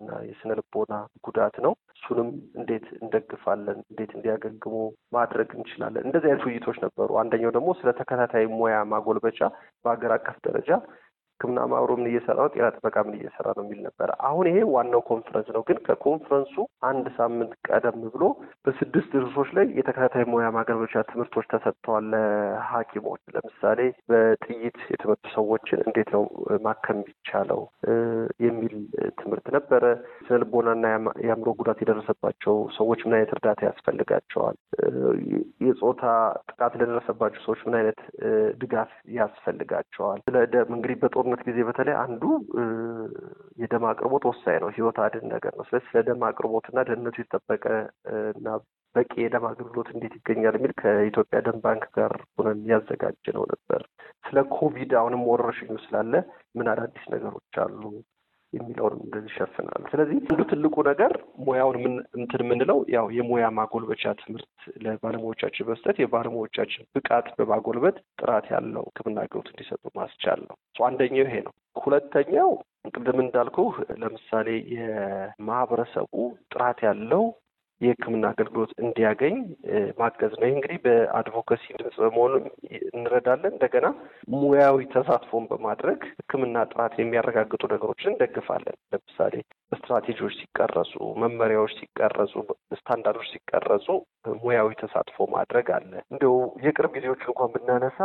[0.01, 0.95] እና የስነ ልቦና
[1.27, 2.29] ጉዳት ነው። እሱንም
[2.59, 4.75] እንዴት እንደግፋለን፣ እንዴት እንዲያገግሙ
[5.17, 9.41] ማድረግ እንችላለን። እንደዚህ አይነት ውይይቶች ነበሩ። አንደኛው ደግሞ ስለ ተከታታይ ሙያ ማጎልበቻ
[9.85, 10.71] በሀገር አቀፍ ደረጃ
[11.43, 15.01] ሕክምና ማህበሩ ምን እየሰራ ነው፣ ጤና ጥበቃ ምን እየሰራ ነው የሚል ነበረ። አሁን ይሄ ዋናው
[15.09, 16.55] ኮንፈረንስ ነው። ግን ከኮንፈረንሱ
[16.89, 18.25] አንድ ሳምንት ቀደም ብሎ
[18.67, 26.25] በስድስት ርዕሶች ላይ የተከታታይ ሙያ ማገልበቻ ትምህርቶች ተሰጥተዋል ለሐኪሞች። ለምሳሌ በጥይት የተመቱ ሰዎችን እንዴት ነው
[26.67, 27.61] ማከም የሚቻለው
[28.47, 28.77] የሚል
[29.21, 29.85] ትምህርት ነበረ።
[30.23, 30.87] ስነ ልቦናና
[31.25, 34.57] የአእምሮ ጉዳት የደረሰባቸው ሰዎች ምን አይነት እርዳታ ያስፈልጋቸዋል?
[35.65, 36.05] የጾታ
[36.51, 38.01] ጥቃት ለደረሰባቸው ሰዎች ምን አይነት
[38.63, 40.19] ድጋፍ ያስፈልጋቸዋል?
[40.27, 40.97] ስለ ደም እንግዲህ
[41.33, 42.23] በጦርነት ጊዜ በተለይ አንዱ
[43.63, 47.65] የደም አቅርቦት ወሳኝ ነው፣ ህይወት አድን ነገር ነው። ስለዚህ ስለ ደም አቅርቦትና ደህንነቱ የተጠበቀ
[48.35, 48.49] እና
[48.95, 53.83] በቂ የደም አገልግሎት እንዴት ይገኛል የሚል ከኢትዮጵያ ደም ባንክ ጋር ሆነን ያዘጋጀ ነው ነበር።
[54.25, 56.13] ስለ ኮቪድ አሁንም ወረርሽኙ ስላለ
[56.59, 57.81] ምን አዳዲስ ነገሮች አሉ?
[58.53, 61.13] የሚለውን እንደዚህ ይሸፍናሉ። ስለዚህ አንዱ ትልቁ ነገር
[61.47, 61.77] ሙያውን
[62.19, 64.51] እንትን የምንለው ያው የሙያ ማጎልበቻ ትምህርት
[64.85, 71.55] ለባለሙያዎቻችን መስጠት የባለሙያዎቻችን ብቃት በማጎልበት ጥራት ያለው ሕክምና አገልግሎት እንዲሰጡ ማስቻል ነው። አንደኛው ይሄ ነው።
[71.83, 72.51] ሁለተኛው
[72.93, 73.59] ቅድም እንዳልኩ
[74.01, 76.13] ለምሳሌ የማህበረሰቡ
[76.53, 77.25] ጥራት ያለው
[77.83, 79.37] የህክምና አገልግሎት እንዲያገኝ
[80.01, 82.33] ማገዝ ነው። ይህ እንግዲህ በአድቮካሲ ድምጽ በመሆኑ
[82.93, 83.87] እንረዳለን። እንደገና
[84.35, 89.35] ሙያዊ ተሳትፎን በማድረግ ህክምና ጥራት የሚያረጋግጡ ነገሮችን እንደግፋለን። ለምሳሌ
[89.73, 90.93] ስትራቴጂዎች ሲቀረጹ፣
[91.23, 92.33] መመሪያዎች ሲቀረጹ፣
[92.75, 93.87] ስታንዳርዶች ሲቀረጹ
[94.43, 96.33] ሙያዊ ተሳትፎ ማድረግ አለ። እንዲሁ
[96.67, 97.99] የቅርብ ጊዜዎች እንኳን ብናነሳ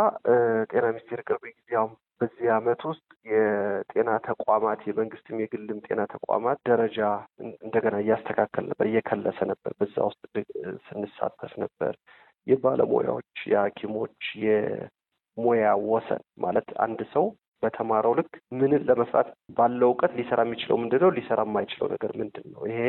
[0.71, 6.99] ጤና ሚኒስቴር ቅርብ ጊዜያውም በዚህ ዓመት ውስጥ የጤና ተቋማት የመንግስትም የግልም ጤና ተቋማት ደረጃ
[7.63, 10.23] እንደገና እያስተካከል ነበር፣ እየከለሰ ነበር። በዛ ውስጥ
[10.88, 11.93] ስንሳተፍ ነበር።
[12.47, 17.25] የባለሙያዎች የሐኪሞች የሙያ ወሰን ማለት አንድ ሰው
[17.63, 21.12] በተማረው ልክ ምንን ለመስራት ባለው እውቀት ሊሰራ የሚችለው ምንድን ነው?
[21.15, 22.62] ሊሰራ የማይችለው ነገር ምንድን ነው?
[22.70, 22.80] ይሄ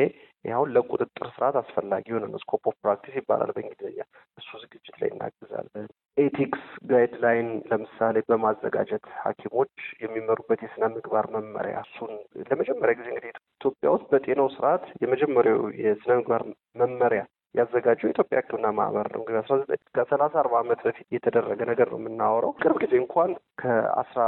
[0.45, 3.99] ይኸውን ለቁጥጥር ስርዓት አስፈላጊ የሆነ ነው። scope of practice ይባላል በእንግሊዝኛ።
[4.37, 6.61] እሱ ዝግጅት ላይ እናግዛለን። ethics
[6.91, 12.13] guideline ለምሳሌ በማዘጋጀት ሐኪሞች የሚመሩበት የስነ ምግባር መመሪያ እሱን
[12.49, 16.43] ለመጀመሪያ ጊዜ እንግዲህ ኢትዮጵያ ውስጥ በጤናው ስርዓት የመጀመሪያው የስነ ምግባር
[16.81, 17.21] መመሪያ
[17.55, 21.99] ያዘጋጀው የኢትዮጵያ ሕክምና ማህበር ነው። እንግዲህ አስራ ዘጠኝ ከሰላሳ አርባ ዓመት በፊት የተደረገ ነገር ነው
[22.01, 23.31] የምናወራው። ቅርብ ጊዜ እንኳን
[23.61, 24.21] ከአስራ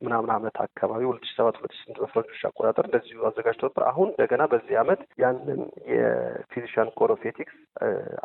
[0.00, 4.08] ምናምን ዓመት አካባቢ ሁለት ሺ ሰባት ሁለት ሺ ስምንት በፈረንጆች አቆጣጠር እንደዚሁ አዘጋጅቶ ነበር። አሁን
[4.12, 5.60] እንደገና በዚህ ዓመት ያንን
[5.94, 7.56] የ physician code of ethics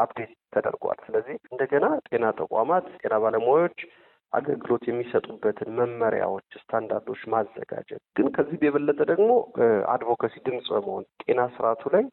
[0.03, 3.79] update ተደርጓል። ስለዚህ እንደገና ጤና ተቋማት ጤና ባለሙያዎች
[4.33, 9.29] አገልግሎት የሚሰጡበትን መመሪያዎች፣ ስታንዳርዶች ማዘጋጀት ግን ከዚህ የበለጠ ደግሞ
[9.93, 12.05] advocacy ድምጽ በመሆን ጤና ስርዓቱ ላይ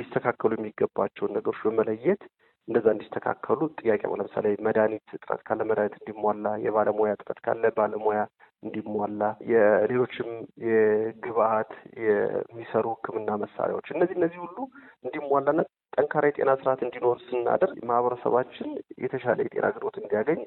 [0.00, 2.22] ሊስተካከሉ የሚገባቸውን ነገሮች በመለየት
[2.68, 8.20] እንደዛ እንዲስተካከሉ ጥያቄ ለምሳሌ መድኃኒት እጥረት ካለ መድኃኒት እንዲሟላ፣ የባለሙያ እጥረት ካለ ባለሙያ
[8.62, 10.30] እንዲሟላ፣ የሌሎችም
[10.66, 11.70] የግብአት
[12.02, 14.58] የሚሰሩ ሕክምና መሳሪያዎች እነዚህ እነዚህ ሁሉ
[15.04, 15.60] እንዲሟላና
[15.92, 18.68] ጠንካራ የጤና ስርዓት እንዲኖር ስናደርግ ማህበረሰባችን
[19.04, 20.40] የተሻለ የጤና አገልግሎት እንዲያገኝ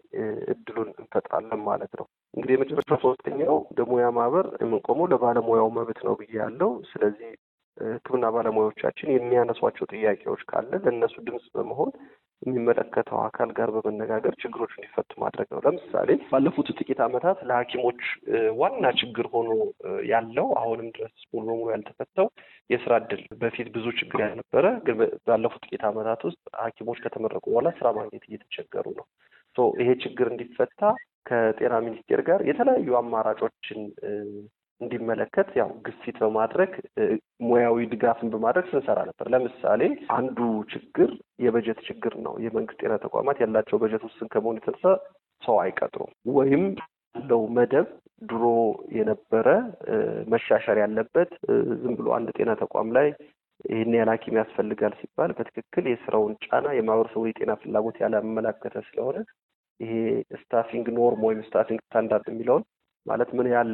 [0.54, 6.34] እድሉን እንፈጥራለን ማለት ነው። እንግዲህ የመጨረሻው ሶስተኛው እንደ ሙያ ማህበር የምንቆመው ለባለሙያው መብት ነው ብዬ
[6.42, 7.32] ያለው ስለዚህ
[7.88, 11.92] ሕክምና ባለሙያዎቻችን የሚያነሷቸው ጥያቄዎች ካለ ለእነሱ ድምፅ በመሆን
[12.42, 18.02] የሚመለከተው አካል ጋር በመነጋገር ችግሮች እንዲፈቱ ማድረግ ነው። ለምሳሌ ባለፉት ጥቂት ዓመታት ለሐኪሞች
[18.60, 19.50] ዋና ችግር ሆኖ
[20.10, 22.28] ያለው አሁንም ድረስ ሙሉ በሙሉ ያልተፈታው
[22.70, 27.90] የስራ እድል በፊት ብዙ ችግር ያልነበረ ግን ባለፉት ጥቂት ዓመታት ውስጥ ሐኪሞች ከተመረቁ በኋላ ስራ
[28.00, 29.08] ማግኘት እየተቸገሩ ነው።
[29.78, 30.82] ይሄ ችግር እንዲፈታ
[31.26, 33.82] ከጤና ሚኒስቴር ጋር የተለያዩ አማራጮችን
[34.82, 36.72] እንዲመለከት ያው ግፊት በማድረግ
[37.46, 39.82] ሙያዊ ድጋፍን በማድረግ ስንሰራ ነበር። ለምሳሌ
[40.16, 40.40] አንዱ
[40.74, 41.10] ችግር
[41.46, 44.86] የበጀት ችግር ነው። የመንግስት ጤና ተቋማት ያላቸው በጀት ውስን ከመሆኑ የተነሳ
[45.42, 46.64] ሰው አይቀጥሩም ወይም
[47.16, 47.88] ያለው መደብ
[48.22, 48.44] ድሮ
[48.98, 49.48] የነበረ
[50.34, 51.32] መሻሻል ያለበት
[51.82, 53.08] ዝም ብሎ አንድ ጤና ተቋም ላይ
[53.66, 59.18] ይህን ያህል ሐኪም ያስፈልጋል ሲባል በትክክል የስራውን ጫና የማህበረሰቡ የጤና ፍላጎት ያላመላከተ ስለሆነ
[59.80, 59.94] ይሄ
[60.42, 62.64] staffing norm ወይም staffing standard የሚለውን
[63.06, 63.72] ማለት ምን ያህል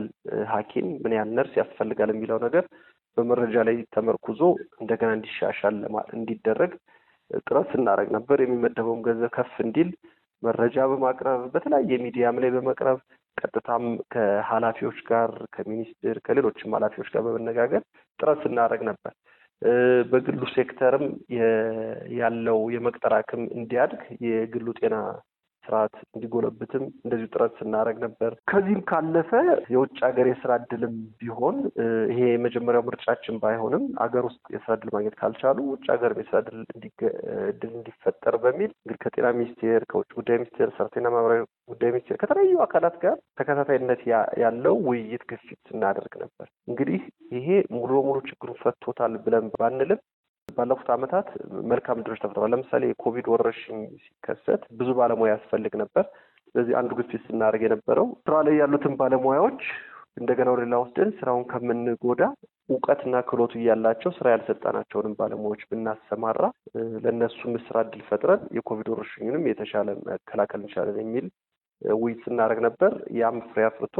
[0.52, 2.64] ሐኪም ምን ያህል ነርስ ያስፈልጋል የሚለው ነገር
[3.18, 4.42] በመረጃ ላይ ተመርኩዞ
[4.82, 5.78] እንደገና እንዲሻሻል
[6.18, 6.72] እንዲደረግ
[7.42, 9.90] ጥረት ስናደርግ ነበር። የሚመደበውም ገንዘብ ከፍ እንዲል
[10.44, 13.00] መረጃ በማቅረብ በተለያየ ሚዲያም ላይ በመቅረብ
[13.38, 17.82] ቀጥታም ከኃላፊዎች ጋር ከሚኒስትር ከሌሎችም ኃላፊዎች ጋር በመነጋገር
[18.20, 19.14] ጥረት ስናደርግ ነበር።
[20.12, 21.06] በግሉ ሴክተርም
[22.20, 24.96] ያለው የመቅጠር አቅም እንዲያድግ የግሉ ጤና
[25.70, 29.32] ስርዓት እንዲጎለብትም እንደዚሁ ጥረት ስናደርግ ነበር። ከዚህም ካለፈ
[29.74, 31.58] የውጭ ሀገር የስራ እድልም ቢሆን
[32.12, 36.62] ይሄ የመጀመሪያው ምርጫችን ባይሆንም አገር ውስጥ የስራ እድል ማግኘት ካልቻሉ ውጭ ሀገር የስራ እድል
[37.72, 43.18] እንዲፈጠር በሚል እንግዲህ ከጤና ሚኒስቴር፣ ከውጭ ጉዳይ ሚኒስቴር፣ ሰራተኛና ማህበራዊ ጉዳይ ሚኒስቴር ከተለያዩ አካላት ጋር
[43.40, 44.02] ተከታታይነት
[44.44, 47.02] ያለው ውይይት ግፊት ስናደርግ ነበር። እንግዲህ
[47.38, 50.02] ይሄ ሙሉ በሙሉ ችግሩን ፈቶታል ብለን ባንልም
[50.58, 51.28] ባለፉት ዓመታት
[51.72, 56.06] መልካም እድሎች ተፈጥረዋል። ለምሳሌ የኮቪድ ወረርሽኝ ሲከሰት ብዙ ባለሙያ ያስፈልግ ነበር።
[56.48, 59.62] ስለዚህ አንዱ ግፊት ስናደርግ የነበረው ስራ ላይ ያሉትን ባለሙያዎች
[60.20, 62.22] እንደገና ወደ ሌላ ወስደን ስራውን ከምንጎዳ
[62.70, 66.42] እውቀትና ክህሎቱ እያላቸው ስራ ያልሰጠናቸውንም ባለሙያዎች ብናሰማራ
[67.04, 71.28] ለእነሱም ስራ እድል ፈጥረን የኮቪድ ወረርሽኙንም የተሻለ መከላከል እንችላለን የሚል
[71.96, 73.98] ውይይት ስናደርግ ነበር። ያም ፍሬ አፍርቶ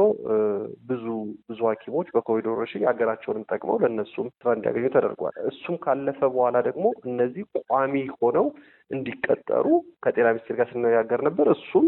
[0.88, 1.04] ብዙ
[1.48, 7.44] ብዙ ሐኪሞች በኮቪድ ወረርሽኝ ሀገራቸውንም ጠቅመው ለእነሱም ስራ እንዲያገኙ ተደርጓል። እሱም ካለፈ በኋላ ደግሞ እነዚህ
[7.64, 8.46] ቋሚ ሆነው
[8.90, 9.66] እንዲቀጠሩ
[10.04, 11.86] ከጤና ሚኒስቴር ጋር ስንነጋገር ነበር። እሱም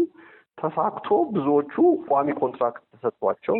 [0.57, 1.73] ተሳክቶ ብዙዎቹ
[2.09, 3.55] ቋሚ contract ተሰጥቷቸው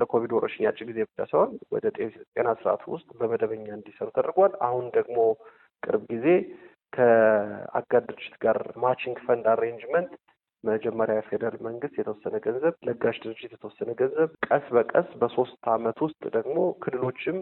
[0.00, 5.16] ለኮቪድ ወረርሽኝ አጭር ጊዜ ብቻ ሳይሆን ወደ ጤና ስርዓቱ ውስጥ በመደበኛ እንዲሰሩ ተደርጓል። አሁን ደግሞ
[5.82, 6.26] ቅርብ ጊዜ
[6.92, 10.12] ከአጋር ድርጅት ጋር matching fund arrangement
[10.64, 16.56] መጀመሪያ የፌዴራል መንግስት የተወሰነ ገንዘብ፣ ለጋሽ ድርጅት የተወሰነ ገንዘብ፣ ቀስ በቀስ በሶስት አመት ውስጥ ደግሞ
[16.84, 17.38] ክልሎችም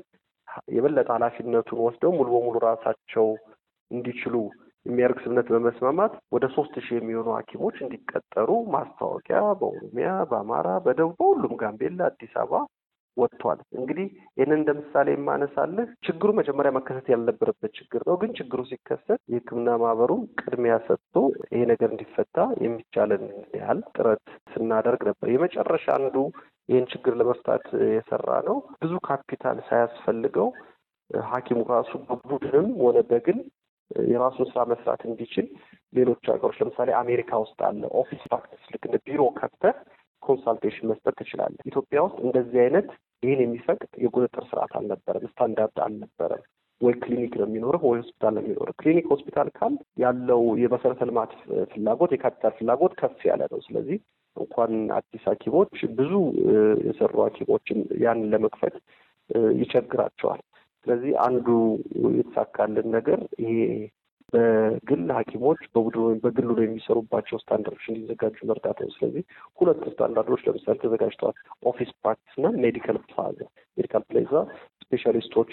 [0.68, 3.26] የበለጠ ኃላፊነቱን ወስደው ሙሉ በሙሉ ራሳቸው
[3.90, 4.34] እንዲችሉ
[4.86, 12.00] የሚያደርግ ስምምነት በመስማማት ወደ ሶስት ሺህ የሚሆኑ ሐኪሞች እንዲቀጠሩ ማስታወቂያ በኦሮሚያ፣ በአማራ፣ በደቡብ፣ በሁሉም ጋምቤላ፣
[12.10, 12.60] አዲስ አበባ
[13.16, 19.20] ወጥቷል። እንግዲህ ይህንን እንደ ምሳሌ የማነሳልህ ችግሩ መጀመሪያ መከሰት ያልነበረበት ችግር ነው። ግን ችግሩ ሲከሰት
[19.32, 21.16] የሕክምና ማህበሩ ቅድሚያ ሰጥቶ
[21.48, 23.24] ይሄ ነገር እንዲፈታ የሚቻለን
[23.58, 26.16] ያህል ጥረት ስናደርግ ነበር። የመጨረሻ አንዱ
[26.68, 30.48] ይህን ችግር ለመፍታት የሰራ ነው ብዙ ካፒታል ሳያስፈልገው
[31.28, 33.38] ሐኪሙ ራሱ በቡድንም ሆነ በግል
[34.08, 35.46] የራሱን ስራ መስራት እንዲችል
[35.92, 39.76] ሌሎች ሀገሮች ለምሳሌ አሜሪካ ውስጥ አለ office practice ልክ እንደ ቢሮ ከፍተህ
[40.22, 42.88] consultation መስጠት ትችላለህ። ኢትዮጵያ ውስጥ እንደዚህ አይነት
[43.22, 46.42] ይህን የሚፈቅድ የቁጥጥር ስርዓት አልነበረም፣ ስታንዳርድ አልነበረም።
[46.80, 51.32] ወይ ክሊኒክ ነው የሚኖርህ ወይ ሆስፒታል ነው የሚኖርህ። ክሊኒክ ሆስፒታል ካል ያለው የመሰረተ ልማት
[51.72, 53.98] ፍላጎት የካፒታል ፍላጎት ከፍ ያለ ነው። ስለዚህ
[54.36, 56.12] እንኳን አዲስ ሐኪሞች ብዙ
[56.86, 58.76] የሰሩ ሐኪሞችን ያንን ለመክፈት
[59.60, 60.40] ይቸግራቸዋል።
[60.86, 61.48] ስለዚህ አንዱ
[62.16, 63.52] የተሳካልን ነገር ይሄ
[64.32, 69.24] በግል ሐኪሞች በቡድን ወይም በግሉ ነው የሚሰሩባቸው ስታንዳርዶች እንዲዘጋጁ መርዳት ነው። ስለዚህ
[69.58, 71.36] ሁለት ስታንዳርዶች ለምሳሌ ተዘጋጅተዋል።
[71.70, 73.40] office practice እና medical plaza።
[73.78, 74.32] medical plaza
[74.84, 75.52] specialist ኦች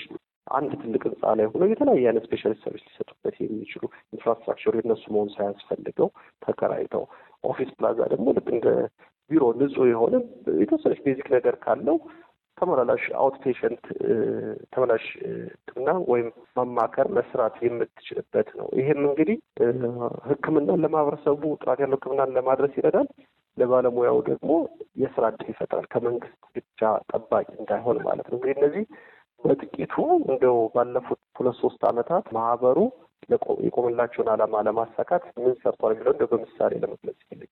[0.52, 5.30] አንድ ትልቅ ህንፃ ላይ ሆነው የተለያየ አይነት specialist service ሊሰጡበት የሚችሉ infrastructure ኡ የነሱ መሆን
[5.36, 6.08] ሳያስፈልገው
[6.42, 7.04] ተከራይተው፣
[7.44, 8.68] office ፕላዛ ደግሞ ልክ እንደ
[9.30, 10.16] ቢሮ ንጹህ የሆነ
[10.62, 11.98] የተወሰነች basic ነገር ካለው
[12.60, 13.84] ተመላላሽ outpatient
[14.74, 15.06] ተመላሽ
[15.60, 19.38] ሕክምና ወይም ማማከር መስራት የምትችልበት ነው። ይሄም እንግዲህ
[20.30, 23.10] ሕክምናን ለማህበረሰቡ ጥራት ያለው ሕክምናን ለማድረስ ይረዳል።
[23.58, 24.52] ለባለሙያው ደግሞ
[25.02, 28.86] የስራ እድል ይፈጥራል። ከመንግስት ብቻ ጠባቂ እንዳይሆን ማለት ነው። እንግዲህ እነዚህ
[29.44, 29.96] በጥቂቱ
[30.30, 32.78] እንደው ባለፉት ሁለት ሶስት ዓመታት ማህበሩ
[33.66, 37.52] የቆመላቸውን ዓላማ ለማሳካት ምን ሰርቷል የሚለው እንደው በምሳሌ ለመግለጽ ይፈልግ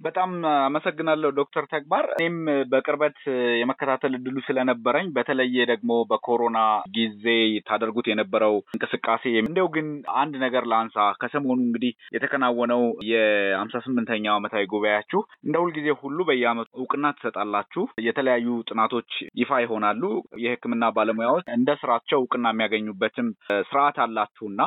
[0.00, 0.30] በጣም
[0.66, 2.36] አመሰግናለሁ ዶክተር ተግባር። እኔም
[2.70, 3.18] በቅርበት
[3.60, 6.58] የመከታተል እድሉ ስለነበረኝ በተለየ ደግሞ በኮሮና
[6.96, 7.24] ጊዜ
[7.68, 9.88] ታደርጉት የነበረው እንቅስቃሴ እንዲያው ግን
[10.20, 17.06] አንድ ነገር ላንሳ። ከሰሞኑ እንግዲህ የተከናወነው የሀምሳ ስምንተኛው ዓመታዊ ጉባኤያችሁ እንደ ሁልጊዜ ሁሉ በየዓመቱ እውቅና
[17.16, 19.10] ትሰጣላችሁ። የተለያዩ ጥናቶች
[19.40, 20.02] ይፋ ይሆናሉ።
[20.44, 23.28] የሕክምና ባለሙያዎች እንደ ስራቸው እውቅና የሚያገኙበትም
[23.68, 24.60] ስርዓት አላችሁና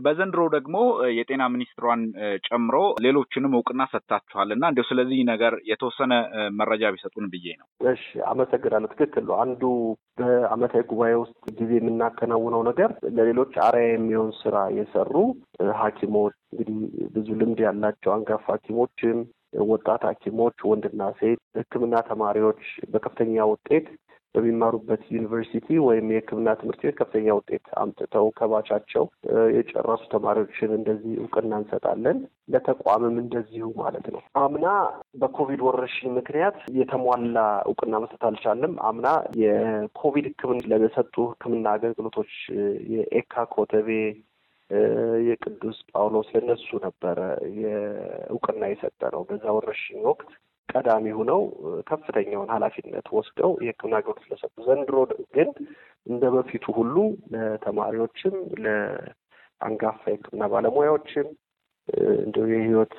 [0.00, 0.76] በዘንድሮ ደግሞ
[1.16, 2.02] የጤና ሚኒስትሯን
[2.46, 4.48] ጨምሮ ሌሎችንም እውቅና ሰጥታችኋል
[4.80, 6.12] እንዲሁ ስለዚህ ነገር የተወሰነ
[6.58, 9.62] መረጃ ቢሰጡን ብዬ ነው። እሺ፣ አመሰግናለሁ። ትክክል ነው። አንዱ
[10.18, 15.14] በአመታዊ ጉባኤ ውስጥ ጊዜ የምናከናውነው ነገር ለሌሎች አርአያ የሚሆን ስራ የሰሩ
[15.80, 16.78] ሐኪሞች እንግዲህ
[17.16, 19.18] ብዙ ልምድ ያላቸው አንጋፋ ሐኪሞችም
[19.68, 22.62] ወጣት ሐኪሞች ወንድና ሴት ሕክምና ተማሪዎች
[22.92, 23.86] በከፍተኛ ውጤት
[24.34, 29.04] በሚማሩበት ዩኒቨርሲቲ ወይም የሕክምና ትምህርት ቤት ከፍተኛ ውጤት አምጥተው ከባቻቸው
[29.54, 32.18] የጨረሱ ተማሪዎችን እንደዚህ እውቅና እንሰጣለን።
[32.52, 34.66] ለተቋምም እንደዚሁ ማለት ነው። አምና
[35.20, 37.38] በኮቪድ ወረርሽኝ ምክንያት የተሟላ
[37.68, 39.08] እውቅና መስጠት አልቻለም። አምና
[39.42, 42.32] የኮቪድ ሕክምና ለሰጡ ሕክምና አገልግሎቶች
[42.94, 43.90] የኤካ ኮተቤ
[45.28, 47.18] የቅዱስ ጳውሎስ ለነሱ ነበረ
[47.60, 50.30] የእውቅና የሰጠ ነው። በዛ ወረርሽኝ ወቅት
[50.70, 51.40] ቀዳሚ ሆነው
[51.90, 54.96] ከፍተኛውን ኃላፊነት ወስደው የሕክምና አገልግሎት ስለሰጡ፣ ዘንድሮ
[55.36, 55.50] ግን
[56.06, 56.96] እንደ በፊቱ ሁሉ
[57.34, 61.28] ለተማሪዎችም ለአንጋፋ የሕክምና ባለሙያዎችም
[62.20, 62.94] እንዲሁ የህይወት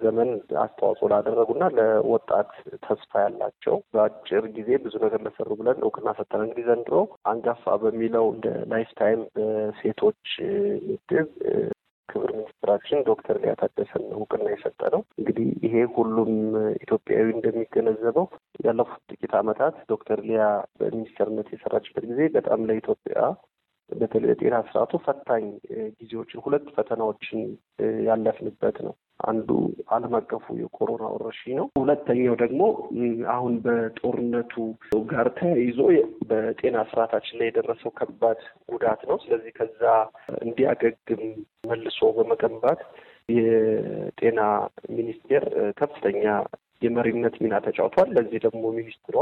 [0.00, 0.30] ዘመን
[0.62, 2.50] አስተዋጽኦ ላደረጉና ለወጣት
[2.86, 6.96] ተስፋ ያላቸው በአጭር ጊዜ ብዙ ነገር ለሰሩ ብለን እውቅና ሰጠን። እንግዲህ ዘንድሮ
[7.32, 10.24] አንጋፋ በሚለው እንደ lifetime በሴቶች
[10.86, 11.28] ምድብ
[12.08, 16.32] ክብር ሚኒስትራችን ዶክተር ሊያ ታደሰን እውቅና የሰጠነው። እንግዲህ ይሄ ሁሉም
[16.80, 18.26] ኢትዮጵያዊ እንደሚገነዘበው
[18.64, 20.44] ያለፉት ጥቂት ዓመታት ዶክተር ሊያ
[20.80, 23.16] በሚኒስትርነት የሰራችበት ጊዜ በጣም ለኢትዮጵያ
[23.92, 25.44] በተለይ የጤና ስርዓቱ ፈታኝ
[25.98, 27.40] ጊዜዎችን ሁለት ፈተናዎችን
[28.06, 28.94] ያለፍንበት ነው።
[29.24, 29.48] አንዱ
[29.94, 32.62] ዓለም አቀፉ የኮሮና ወረርሽኝ ነው። ሁለተኛው ደግሞ
[33.34, 34.54] አሁን በጦርነቱ
[35.12, 35.78] ጋር ተያይዞ
[36.30, 38.40] በጤና ስርዓታችን ላይ የደረሰው ከባድ
[38.72, 39.82] ጉዳት ነው። ስለዚህ ከዛ
[40.40, 41.22] እንዲያገግም
[41.64, 42.82] መልሶ በመገንባት
[43.36, 44.40] የጤና
[44.92, 45.44] ሚኒስቴር
[45.78, 46.24] ከፍተኛ
[46.82, 49.16] የመሪነት ሚና ተጫውቷል። ለዚህ ደግሞ ሚኒስትሯ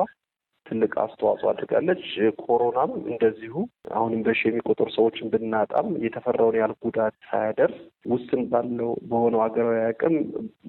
[0.66, 2.04] ትልቅ አስተዋጽኦ አድርጋለች።
[2.42, 3.54] ኮሮናም እንደዚሁ
[3.94, 7.78] አሁንም በሺ የሚቆጠሩ ሰዎችን ብናጣም የተፈራውን ያህል ጉዳት ሳያደርስ
[8.12, 10.16] ውስን ባለው በሆነው ሀገራዊ አቅም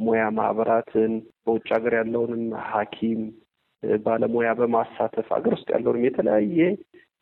[0.03, 1.13] ሙያ ማህበራትን
[1.45, 3.21] በውጭ ሀገር ያለውንም ሐኪም
[4.03, 6.59] ባለሙያ በማሳተፍ ሀገር ውስጥ ያለውንም የተለያየ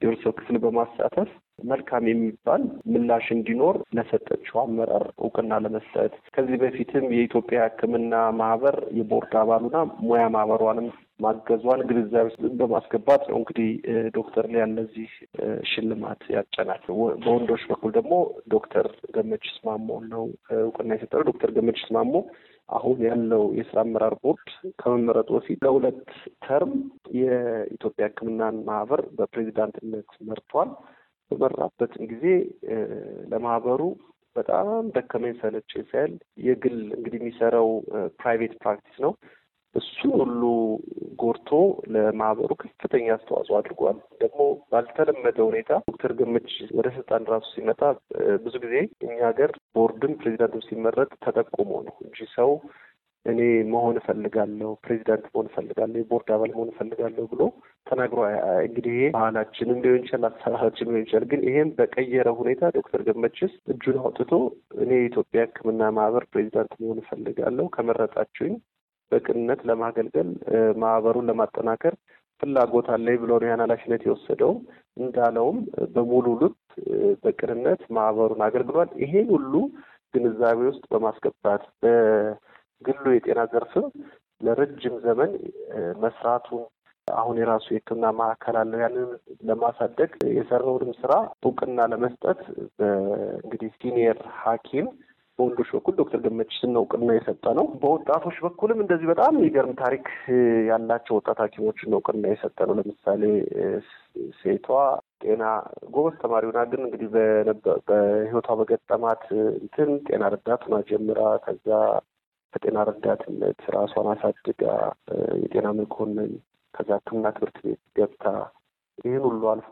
[0.01, 1.29] የህብረተሰብ ክፍል በማሳተፍ
[1.69, 2.61] መልካም የሚባል
[2.93, 10.89] ምላሽ እንዲኖር ለሰጠችው አመራር እውቅና ለመስጠት ከዚህ በፊትም የኢትዮጵያ ሕክምና ማህበር የቦርድ አባሉና ሙያ ማህበሯንም
[11.23, 13.67] ማገዟን ግንዛቤ በማስገባት ነው እንግዲህ
[14.15, 15.09] ዶክተር ሊያን ለዚህ
[15.71, 16.81] ሽልማት ያጨናል።
[17.23, 18.13] በወንዶች በኩል ደግሞ
[18.53, 20.23] ዶክተር ገመችስ ማሞ ነው
[20.59, 22.13] እውቅና የሰጠነው። ዶክተር ገመችስ ማሞ
[22.69, 24.49] አሁን ያለው የስራ አመራር ቦርድ
[24.81, 26.01] ከመመረጡ በፊት ለሁለት
[26.45, 26.73] ተርም
[27.19, 30.69] የኢትዮጵያ ሕክምናን ማህበር በፕሬዚዳንትነት መርቷል።
[31.31, 32.25] በመራበትም ጊዜ
[33.31, 33.81] ለማህበሩ
[34.35, 36.11] በጣም ደከመኝ ሰለቸኝ ሳይል
[36.45, 37.69] የግል እንግዲህ የሚሰራው
[38.19, 39.13] private practice ነው።
[39.75, 40.41] እሱን ሁሉ
[41.19, 41.49] ጎርቶ
[41.93, 44.39] ለማህበሩ ከፍተኛ አስተዋጽኦ አድርጓል። ደግሞ
[44.71, 47.81] ባልተለመደ ሁኔታ ዶክተር ገመች ወደ ስልጣን ራሱ ሲመጣ
[48.43, 52.51] ብዙ ጊዜ እኛ ሀገር ቦርድም ፕሬዚዳንትም ሲመረጥ ተጠቁሞ ነው እንጂ ሰው
[53.25, 53.39] እኔ
[53.71, 57.41] መሆን እፈልጋለሁ፣ ፕሬዚዳንት መሆን እፈልጋለሁ፣ የቦርድ አባል መሆን እፈልጋለሁ ብሎ
[57.87, 58.19] ተናግሮ
[58.65, 63.99] እንግዲህ ይሄ ባህላችንም ሊሆን ይችላል፣ አሰራራችን ሊሆን ይችላል። ግን ይሄም በቀየረ ሁኔታ ዶክተር ገመችስ እጁን
[64.03, 64.31] አውጥቶ
[64.83, 68.55] እኔ የኢትዮጵያ ሕክምና ማህበር ፕሬዚዳንት መሆን እፈልጋለሁ ከመረጣችሁኝ
[69.11, 70.29] በቅንነት ለማገልገል
[70.81, 71.95] ማህበሩን ለማጠናከር
[72.41, 74.53] ፍላጎት አለኝ ብሎ ነው ያን ኃላፊነት የወሰደው።
[74.97, 75.57] እንዳለውም
[75.93, 76.55] በሙሉ ልብ
[77.23, 79.53] በቅንነት ማህበሩን አገልግሏል። ይሄን ሁሉ
[80.13, 81.63] ግንዛቤ ውስጥ በማስገባት
[82.81, 83.87] በግሉ የጤና ዘርፍም
[84.41, 85.31] ለረጅም ዘመን
[86.03, 86.63] መስራቱን
[87.07, 89.07] አሁን የራሱ የሕክምና ማዕከል አለው። ያንን
[89.47, 91.13] ለማሳደግ የሰራውንም ስራ
[91.43, 92.41] እውቅና ለመስጠት
[93.41, 94.87] እንግዲህ ሲኒየር ሐኪም
[95.39, 100.05] በወንዶች በኩል ዶክተር ገመችስን እውቅና የሰጠ ነው። በወጣቶች በኩልም እንደዚህ በጣም የሚገርም ታሪክ
[100.69, 103.23] ያላቸው ወጣት ሐኪሞችን እውቅና የሰጠ ነው። ለምሳሌ
[104.41, 104.67] ሴቷ
[105.23, 105.43] ጤና
[105.93, 107.09] ጎበዝ ተማሪ ሆና ግን እንግዲህ
[107.87, 109.23] በህይወቷ በገጠማት
[109.57, 111.67] እንትን ጤና ረዳት ሆና ጀምራ ከዛ
[112.53, 114.63] ከጤና ረዳትነት ራሷን አሳድጋ
[115.43, 116.31] የጤና መኮንን
[116.73, 118.25] ከዛ ሕክምና ትምህርት ቤት ገብታ
[119.05, 119.69] ይህን ሁሉ አልፋ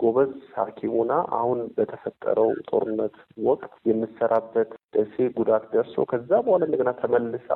[0.00, 3.16] ጎበዝ ሐኪሙና አሁን በተፈጠረው ጦርነት
[3.48, 7.50] ወቅት የምትሰራበት ደሴ ጉዳት ደርሶ ከዛ በኋላ እንደገና ተመልሳ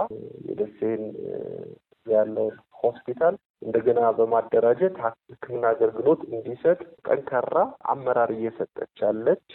[0.49, 1.03] የደሴን
[2.07, 4.97] ያለውን ሆስፒታል እንደገና በማደራጀት
[5.31, 7.55] ሕክምና አገልግሎት እንዲሰጥ ጠንካራ
[7.93, 9.47] አመራር እየሰጠች ያለች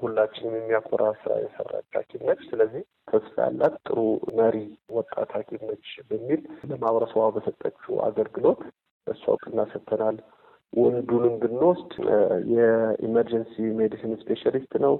[0.00, 3.98] ሁላችንም የሚያኮራ ስራ የሰራች ሐኪም ነች። ስለዚህ ተስፋ ያላት ጥሩ
[4.40, 4.56] መሪ
[4.96, 8.60] ወጣት ሐኪም ነች በሚል ለማህበረሰቧ በሰጠችው አገልግሎት
[9.06, 10.18] እሷ እውቅና ሰጥተናል።
[10.72, 11.92] ወንዱንም ብንወስድ
[12.54, 14.94] የ emergency medicine specialist ነው፣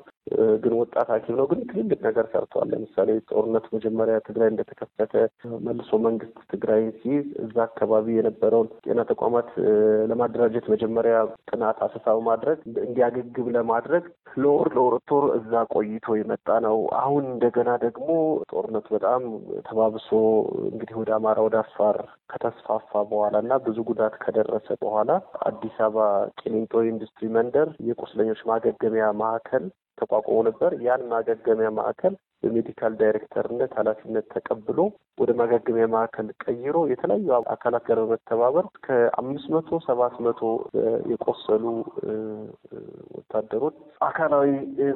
[0.62, 5.12] ግን ወጣት ሐኪም ነው። ግን ትልልቅ ነገር ሰርተዋል። ለምሳሌ ጦርነት መጀመሪያ ትግራይ እንደተከፈተ
[5.66, 9.48] መልሶ መንግስት ትግራይን ሲይዝ እዛ አካባቢ የነበረውን ጤና ተቋማት
[10.10, 11.14] ለማደራጀት መጀመሪያ
[11.50, 14.04] ጥናት አሰሳ በማድረግ እንዲያገግም ለማድረግ
[14.36, 18.08] ለወር ለሁለት ወር እዛ ቆይቶ የመጣ ነው። አሁን እንደገና ደግሞ
[18.52, 19.22] ጦርነቱ በጣም
[19.68, 20.08] ተባብሶ
[20.70, 21.96] እንግዲህ ወደ አማራ ወደ አፋር
[22.32, 25.10] ከተስፋፋ በኋላ እና ብዙ ጉዳት ከደረሰ በኋላ
[25.48, 26.06] አዲስ አበባ
[26.40, 29.64] ቂሊንጦ ኢንዱስትሪ መንደር የቁስለኞች ማገገሚያ ማዕከል
[30.00, 34.78] ተቋቁሞ ነበር። ያን ማገገሚያ ማዕከል በሜዲካል ዳይሬክተርነት ኃላፊነት ተቀብሎ
[35.18, 40.40] ወደ ማገገሚያ ማዕከል ቀይሮ የተለያዩ አካላት ጋር በመተባበር ከአምስት መቶ ሰባት መቶ
[41.12, 41.64] የቆሰሉ
[43.18, 44.48] ወታደሮች አካላዊ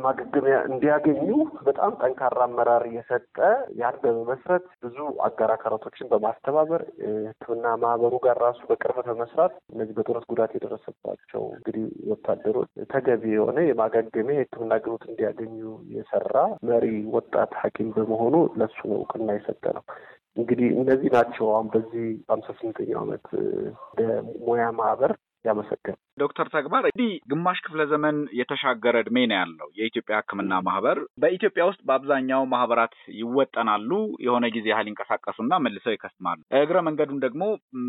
[0.04, 1.28] ማገገሚያ እንዲያገኙ
[1.68, 3.36] በጣም ጠንካራ አመራር የሰጠ
[3.80, 6.84] ያን በመመስረት ብዙ አጋር አካላቶችን በማስተባበር
[7.28, 14.38] ሕክምና ማህበሩ ጋር ራሱ በቅርበት በመስራት እነዚህ በጦርነት ጉዳት የደረሰባቸው እንግዲህ ወታደሮች ተገቢ የሆነ የማገገሚያ
[14.38, 15.54] የሕክምና አገልግሎት እንዲያገኙ
[15.94, 16.34] የሰራ
[16.68, 19.84] መሪ ወጣት ሐኪም በመሆኑ ለሱ እውቅና የሰጠ ነው።
[20.36, 23.26] እንግዲህ እነዚህ ናቸው አሁን በዚህ በሀምሳ ስምንተኛው ዓመት
[24.46, 25.12] ሙያ ማህበር
[25.44, 31.62] ያመሰገን ዶክተር ተግባር እንዲህ ግማሽ ክፍለ ዘመን የተሻገረ እድሜ ነው ያለው የኢትዮጵያ ሕክምና ማህበር። በኢትዮጵያ
[31.68, 33.90] ውስጥ በአብዛኛው ማህበራት ይወጠናሉ፣
[34.26, 37.42] የሆነ ጊዜ ያህል ይንቀሳቀሱና መልሰው ይከስማሉ። እግረ መንገዱን ደግሞ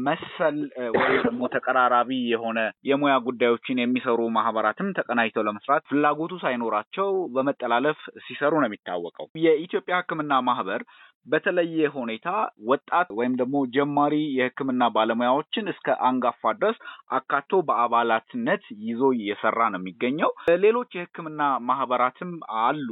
[0.07, 0.57] መሰል
[0.97, 8.69] ወይ ደግሞ ተቀራራቢ የሆነ የሙያ ጉዳዮችን የሚሰሩ ማህበራትም ተቀናጅተው ለመስራት ፍላጎቱ ሳይኖራቸው በመጠላለፍ ሲሰሩ ነው
[8.69, 10.81] የሚታወቀው። የኢትዮጵያ ሕክምና ማህበር
[11.25, 12.27] በተለየ ሁኔታ
[12.69, 16.77] ወጣት ወይም ደግሞ ጀማሪ የህክምና ባለሙያዎችን እስከ አንጋፋ ድረስ
[17.17, 20.31] አካቶ በአባላትነት ይዞ እየሰራ ነው የሚገኘው።
[20.65, 22.31] ሌሎች የህክምና ማህበራትም
[22.63, 22.87] አሉ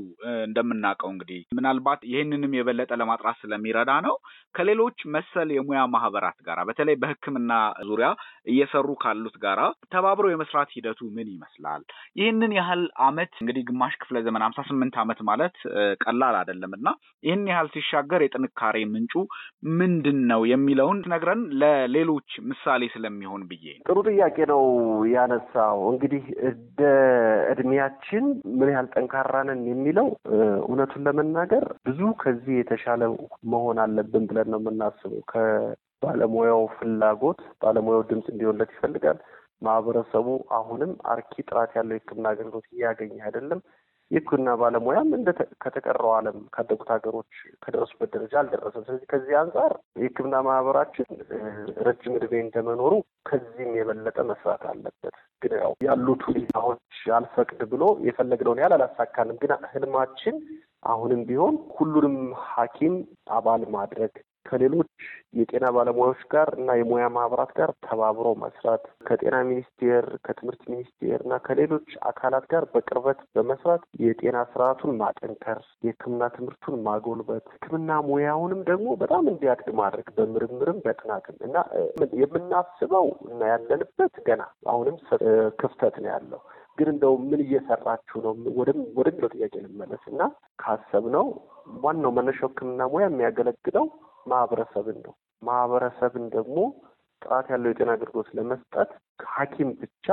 [0.45, 4.15] እንደምናውቀው እንግዲህ ምናልባት ይህንንም የበለጠ ለማጥራት ስለሚረዳ ነው።
[4.55, 7.51] ከሌሎች መሰል የሙያ ማህበራት ጋራ በተለይ በህክምና
[7.87, 8.09] ዙሪያ
[8.51, 9.61] እየሰሩ ካሉት ጋራ
[9.93, 11.81] ተባብሮ የመስራት ሂደቱ ምን ይመስላል?
[12.19, 15.55] ይህንን ያህል አመት እንግዲህ ግማሽ ክፍለ ዘመን ሀምሳ ስምንት አመት ማለት
[16.03, 16.87] ቀላል አይደለም እና
[17.23, 19.13] ይህን ያህል ሲሻገር የጥንካሬ ምንጩ
[19.77, 24.63] ምንድን ነው የሚለውን ነግረን ለሌሎች ምሳሌ ስለሚሆን ብዬ ጥሩ ጥያቄ ነው
[25.13, 26.81] ያነሳው። እንግዲህ እንደ
[27.53, 30.09] እድሜያችን ምን ያህል ጠንካራ ነን የሚለው
[30.63, 33.01] እውነቱን ለመናገር ብዙ ከዚህ የተሻለ
[33.53, 39.19] መሆን አለብን ብለን ነው የምናስበው። ከባለሙያው ፍላጎት ባለሙያው ድምፅ እንዲሆንለት ይፈልጋል።
[39.65, 43.59] ማህበረሰቡ አሁንም አርኪ ጥራት ያለው የሕክምና አገልግሎት እያገኘ አይደለም።
[44.11, 45.29] የሕክምና ባለሙያም እንደ
[45.63, 47.31] ከተቀረው ዓለም ካደጉት ሀገሮች
[47.63, 51.07] ከደረሱበት ደረጃ አልደረሰም። ስለዚህ ከዚህ አንጻር የሕክምና ማህበራችን
[51.87, 52.91] ረጅም ዕድሜ እንደመኖሩ
[53.29, 56.81] ከዚህም የበለጠ መስራት አለበት። ግን ያው ያሉት ሁኔታዎች
[57.17, 60.35] አልፈቅድ ብሎ የፈለግነውን ያህል አላሳካንም። ግን ህልማችን
[60.85, 62.15] አሁንም ቢሆን ሁሉንም
[62.47, 62.95] ሐኪም
[63.31, 64.13] አባል ማድረግ
[64.45, 64.91] ከሌሎች
[65.33, 71.89] የጤና ባለሙያዎች ጋር እና የሙያ ማህበራት ጋር ተባብሮ መስራት ከጤና ሚኒስቴር፣ ከትምህርት ሚኒስቴር እና ከሌሎች
[72.09, 79.69] አካላት ጋር በቅርበት በመስራት የጤና ስርዓቱን ማጠንከር፣ የሕክምና ትምህርቱን ማጎልበት፣ ሕክምና ሙያውንም ደግሞ በጣም እንዲያድግ
[79.81, 81.55] ማድረግ በምርምርም በጥናትም እና
[82.23, 84.97] የምናስበው እና ያለንበት ገና አሁንም
[85.61, 86.41] ክፍተት ነው ያለው።
[86.77, 88.33] ግን እንደው ምን እየሰራችሁ ነው?
[88.97, 90.21] ወደሚለው ጥያቄ ልመለስ እና
[90.59, 91.27] ካሰብነው
[91.83, 93.85] ዋናው መነሻው ሕክምና ሙያ የሚያገለግለው
[94.25, 96.57] ማህበረሰብን ነው። ማህበረሰብን ደግሞ
[97.21, 98.89] ጥራት ያለው የጤና አገልግሎት ለመስጠት
[99.29, 100.07] ሐኪም ብቻ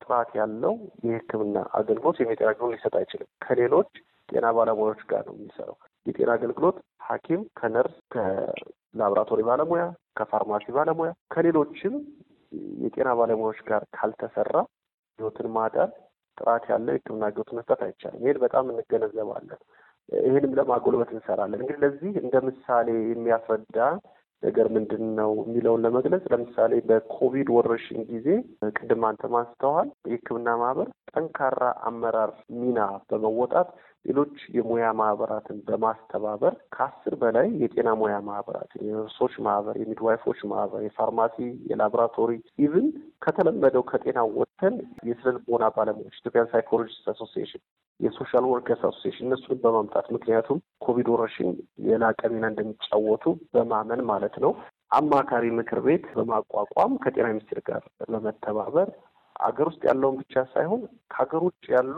[0.00, 0.74] ጥራት ያለው
[1.06, 3.90] የሕክምና አገልግሎት ወይም የጤና አገልግሎት ሊሰጥ አይችልም። ከሌሎች
[4.28, 6.76] ጤና ባለሙያዎች ጋር ነው የሚሰራው። የጤና አገልግሎት
[7.08, 9.84] ሐኪም ከነርስ፣ ከላቦራቶሪ ባለሙያ፣
[10.18, 11.94] ከፋርማሲ ባለሙያ፣ ከሌሎችም
[12.84, 14.54] የጤና ባለሙያዎች ጋር ካልተሰራ
[15.18, 15.90] ህይወትን ማዳን
[16.38, 19.60] ጥራት ያለው የሕክምና አገልግሎት መስጠት አይቻልም። ይህን በጣም እንገነዘባለን።
[20.22, 23.78] ይህንም ለማጎልበት እንሰራለን። እንግዲህ ለዚህ እንደ ምሳሌ የሚያስረዳ
[24.42, 28.26] ነገር ምንድን ነው የሚለውን ለመግለጽ ለምሳሌ በኮቪድ ወረርሽኝ ጊዜ
[28.76, 32.78] ቅድም አንተም አንስተዋል፣ የሕክምና ማህበር ጠንካራ አመራር ሚና
[33.10, 33.70] በመወጣት
[34.04, 40.82] ሌሎች የሙያ ማህበራትን በማስተባበር ከአስር በላይ የጤና ሙያ ማህበራት የነርሶች ማህበር፣ የ midwife ኦች ማህበር፣
[40.84, 41.36] የፋርማሲ፣
[41.70, 42.32] የላቦራቶሪ
[42.64, 42.86] even
[43.24, 44.76] ከተለመደው ከጤና ወጥተን
[45.08, 47.62] የስነ ልቦና ባለሙያዎች Ethiopian Psychologist Association
[48.00, 51.50] የ Social Workers Association እነሱንም በማምጣት ምክንያቱም ኮቪድ ወረርሽኝ
[51.88, 53.24] የላቀ ሚና እንደሚጫወቱ
[53.54, 54.52] በማመን ማለት ነው።
[54.94, 58.88] አማካሪ ምክር ቤት በማቋቋም ከጤና ሚኒስቴር ጋር በመተባበር
[59.40, 60.80] አገር ውስጥ ያለውን ብቻ ሳይሆን
[61.10, 61.96] ከሀገር ውጭ ያሉ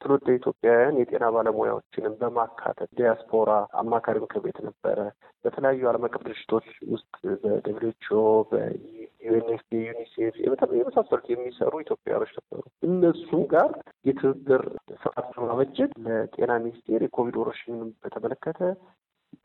[0.00, 4.98] ትውልደ ኢትዮጵያውያን የጤና ባለሙያዎችንም በማካተት ዲያስፖራ አማካሪ ምክር ቤት ነበረ።
[5.44, 10.34] በተለያዩ ዓለም አቀፍ ድርጅቶች ውስጥ በ WHO፣ በ UNFP፣ UNICEF
[10.74, 13.70] የመሳሰሉት የሚሰሩ ኢትዮጵያውያኖች ነበሩ። እነሱም ጋር
[14.08, 14.64] የትብብር
[14.96, 18.60] ስርዓት በማበጀት ለጤና ሚኒስቴር የኮቪድ ወረርሽኝን በተመለከተ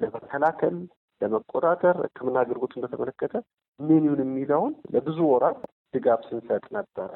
[0.02, 0.76] ለመከላከል
[1.22, 3.34] ለመቆጣጠር ሕክምና አገልግሎትን በተመለከተ
[3.80, 5.60] ምን ይሁን የሚለውን ለብዙ ወራት
[5.94, 7.10] ድጋፍ ስንሰጥ ነበረ።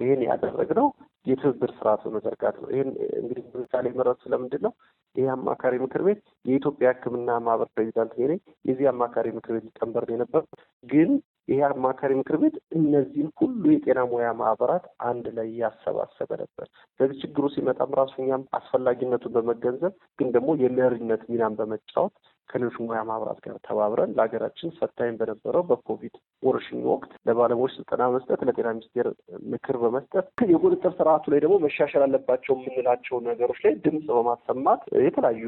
[0.00, 0.86] ይህን ያደረግነው
[1.26, 4.72] የትብብር ስርዓት በመዘርጋት ነው። ይህን እንግዲህ ምሳሌ መረጡ ስለምንድን ነው?
[5.16, 10.42] ይህ አማካሪ ምክር ቤት የኢትዮጵያ ሕክምና ማህበር ፕሬዚዳንት ነኝ። የዚህ አማካሪ ምክር ቤት ሊቀመንበር የነበር
[10.84, 11.10] ግን
[11.48, 16.66] ይህ አማካሪ ምክር ቤት እነዚህን ሁሉ የጤና ሙያ ማህበራት አንድ ላይ ያሰባሰበ ነበር።
[17.00, 22.14] ስለዚህ ችግሩ ሲመጣም ራሱ እኛም አስፈላጊነቱን በመገንዘብ ግን ደግሞ የመሪነት ሚናን በመጫወት
[22.50, 28.68] ከሌሎች ሙያ ማህበራት ጋር ተባብረን ለሀገራችን ፈታኝ በነበረው በኮቪድ ወረርሽኝ ወቅት ለባለሙያዎች ስልጠና መስጠት፣ ለጤና
[28.74, 29.06] ሚኒስቴር
[29.52, 35.46] ምክር በመስጠት የቁጥጥር ስርዓቱ ላይ ደግሞ መሻሻል አለባቸው የምንላቸው ነገሮች ላይ ድምፅ በማሰማት የተለያዩ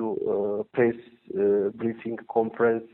[0.75, 1.01] press
[1.79, 2.87] briefing፣ conference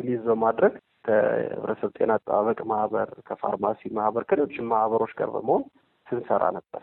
[0.00, 0.74] release በማድረግ
[1.06, 5.62] ከህብረተሰብ ጤና አጠባበቅ ማህበር፣ ከፋርማሲ ማህበር፣ ከሌሎችም ማህበሮች ጋር በመሆን
[6.06, 6.82] ስንሰራ ነበር።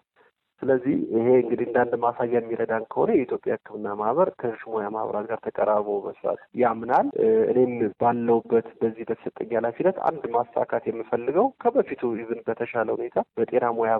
[0.61, 5.39] ስለዚህ ይሄ እንግዲህ እንደ አንድ ማሳያ የሚረዳን ከሆነ የኢትዮጵያ ሕክምና ማህበር ከሌሎች ሙያ ማህበራት ጋር
[5.45, 7.07] ተቀራርቦ መስራት ያምናል።
[7.51, 13.93] እኔም ባለሁበት በዚህ በተሰጠኝ ኃላፊነት አንድ ማሳካት የምፈልገው ከበፊቱ even በተሻለ ሁኔታ በጤና ሙያ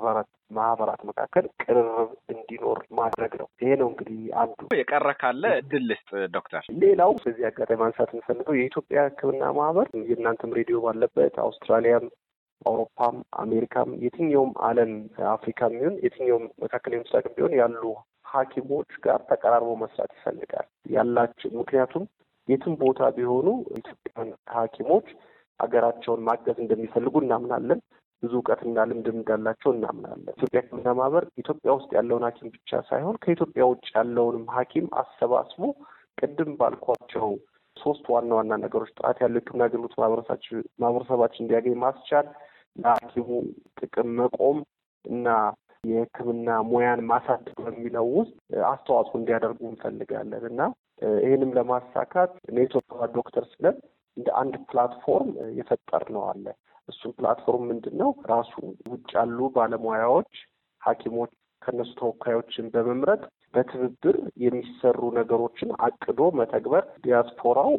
[0.52, 1.90] ማህበራት መካከል ቅርርብ
[2.34, 7.80] እንዲኖር ማድረግ ነው። ይሄ ነው እንግዲህ አንዱ። የቀረ ካለ እድል ልስጥ ዶክተር። ሌላው በዚህ አጋጣሚ
[7.84, 12.06] ማንሳት የምፈልገው የኢትዮጵያ ሕክምና ማህበር የእናንተም ሬዲዮ ባለበት አውስትራሊያም
[12.62, 14.92] አውሮፓም አሜሪካም የትኛውም ዓለም
[15.32, 17.82] አፍሪካም ቢሆን የትኛውም መካከለኛው ምስራቅ ቢሆን ያሉ
[18.32, 22.06] ሐኪሞች ጋር ተቀራርቦ መስራት ይፈልጋል ያላቸው ምክንያቱም
[22.48, 23.48] የትም ቦታ ቢሆኑ
[23.80, 25.08] ኢትዮጵያውያን ሐኪሞች
[25.60, 27.80] ሀገራቸውን ማገዝ እንደሚፈልጉ እናምናለን።
[28.24, 33.64] ብዙ እውቀትና ልምድ እንዳላቸው እናምናለን። ኢትዮጵያ ሕክምና ማህበር ኢትዮጵያ ውስጥ ያለውን ሐኪም ብቻ ሳይሆን ከኢትዮጵያ
[33.72, 35.60] ውጭ ያለውንም ሐኪም አሰባስቦ
[36.18, 37.28] ቅድም ባልኳቸው
[37.78, 39.96] ሶስት ዋና ዋና ነገሮች ጥራት ያለው ሕክምና አገልግሎት
[40.82, 42.28] ማህበረሰባችን እንዲያገኝ ማስቻል፣
[42.78, 43.28] ለሐኪሙ
[43.80, 44.58] ጥቅም መቆም
[45.06, 45.28] እና
[45.84, 48.36] የሕክምና ሙያን ማሳደግ በሚለው ውስጥ
[48.70, 50.62] አስተዋጽኦ እንዲያደርጉ እንፈልጋለን እና
[51.24, 53.78] ይህንም ለማሳካት network doctors ብለን
[54.18, 56.46] እንደ አንድ platform የፈጠርነው አለ።
[56.90, 58.10] እሱም platform ምንድን ነው?
[58.32, 58.52] ራሱ
[58.92, 60.32] ውጭ ያሉ ባለሙያዎች
[60.82, 63.22] ሐኪሞች ከእነሱ ተወካዮችን በመምረጥ
[63.58, 67.72] በትብብር የሚሰሩ ነገሮችን አቅዶ መተግበር ዲያስፖራው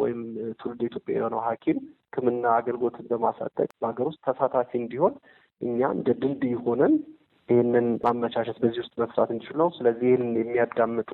[0.00, 0.20] ወይም
[0.60, 5.14] ትውልደ ኢትዮጵያ የሆነው ሐኪም ሕክምና አገልግሎትን በማሳደግ በሀገር ውስጥ ተሳታፊ እንዲሆን
[5.60, 6.94] እኛ እንደ ድልድይ ሆነን
[7.48, 11.10] ይህንን ማመቻቸት በዚህ ውስጥ መስራት እንችል ነው። ስለዚህ ይህንን የሚያዳምጡ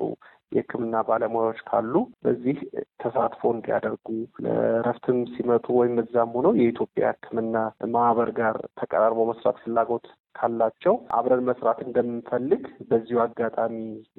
[0.51, 1.93] የሕክምና ባለሙያዎች ካሉ
[2.25, 2.57] በዚህ
[3.01, 4.07] ተሳትፎ እንዲያደርጉ
[4.45, 7.57] ለእረፍትም ሲመጡ ወይም እዛም ሆነው የኢትዮጵያ ሕክምና
[7.95, 13.75] ማህበር ጋር ተቀራርቦ መስራት ፍላጎት ካላቸው አብረን መስራት እንደምንፈልግ በዚሁ አጋጣሚ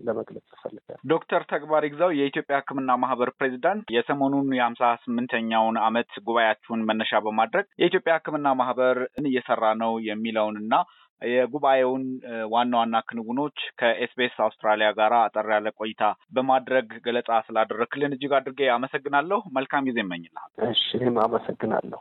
[0.06, 7.20] ለመግለጽ እፈልጋለሁ። ዶክተር ተግባር ይግዛው የኢትዮጵያ ሕክምና ማህበር ፕሬዚዳንት፣ የሰሞኑን የሀምሳ ስምንተኛውን ዓመት ጉባኤያችሁን መነሻ
[7.26, 10.74] በማድረግ የኢትዮጵያ ሕክምና ማህበር እየሰራ ነው የሚለውንና
[11.22, 12.04] የጉባኤውን
[12.52, 16.02] ዋና ዋና ክንውኖች ከ SBS አውስትራሊያ ጋር አጠር ያለ ቆይታ
[16.32, 22.00] በማድረግ ገለጻ ስላደረክልን እጅግ አድርጌ አመሰግናለሁ። መልካም ጊዜ እመኝልሃል። እሺ፣ እኔም አመሰግናለሁ።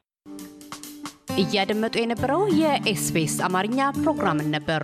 [1.38, 4.84] እያደመጡ የነበረው የ SBS አማርኛ ፕሮግራምን ነበር።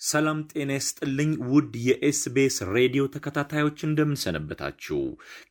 [0.00, 4.98] ሰላም ጤና ይስጥልኝ ውድ የ SBS ሬዲዮ ተከታታዮች እንደምን ሰነበታችሁ።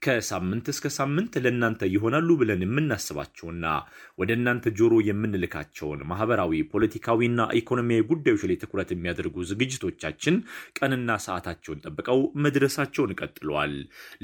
[0.05, 3.65] ከሳምንት እስከ ሳምንት ለእናንተ ይሆናሉ ብለን የምናስባቸውና
[4.19, 10.37] ወደ እናንተ ጆሮ የምንልካቸውን ማህበራዊ፣ ፖለቲካዊና ኢኮኖሚያዊ ጉዳዮች ላይ ትኩረት የሚያደርጉ ዝግጅቶቻችን
[10.79, 13.75] ቀንና ሰዓታቸውን ጠብቀው መድረሳቸውን ቀጥለዋል።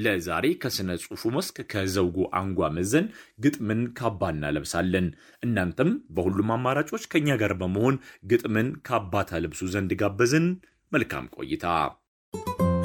[0.04, 3.08] ለዛሬ ከስነ ጽሑፉ መስክ ከዘውጉ አንጓ መዘን
[3.44, 5.10] ግጥምን ካባ እናለብሳለን።
[5.44, 7.96] እናንተም በሁሉም አማራጮች ከእኛ ጋር በመሆን
[8.32, 10.46] ግጥምን ካባ ታለብሱ ዘንድ ጋበዝን።
[10.92, 11.66] መልካም ቆይታ።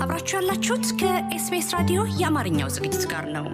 [0.03, 3.47] አብራችሁ ያላችሁት ከኤስቢኤስ ራዲዮ የአማርኛው ዝግጅት ጋር ነው።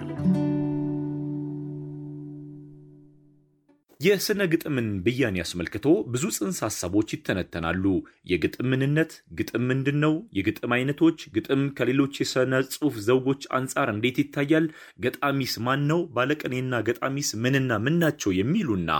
[4.01, 5.83] የሥነ ግጥምን ብያኔ አስመልክቶ
[6.13, 7.83] ብዙ ጽንሰ ሐሳቦች ይተነተናሉ።
[8.31, 10.13] የግጥም ምንነት፣ ግጥም ምንድን ነው?
[10.37, 14.65] የግጥም አይነቶች፣ ግጥም ከሌሎች የሥነ ጽሑፍ ዘውጎች አንጻር እንዴት ይታያል?
[15.05, 16.01] ገጣሚስ ማን ነው?
[16.17, 18.33] ባለቅኔና ገጣሚስ ምንና ምን ናቸው?
[18.39, 18.91] የሚሉና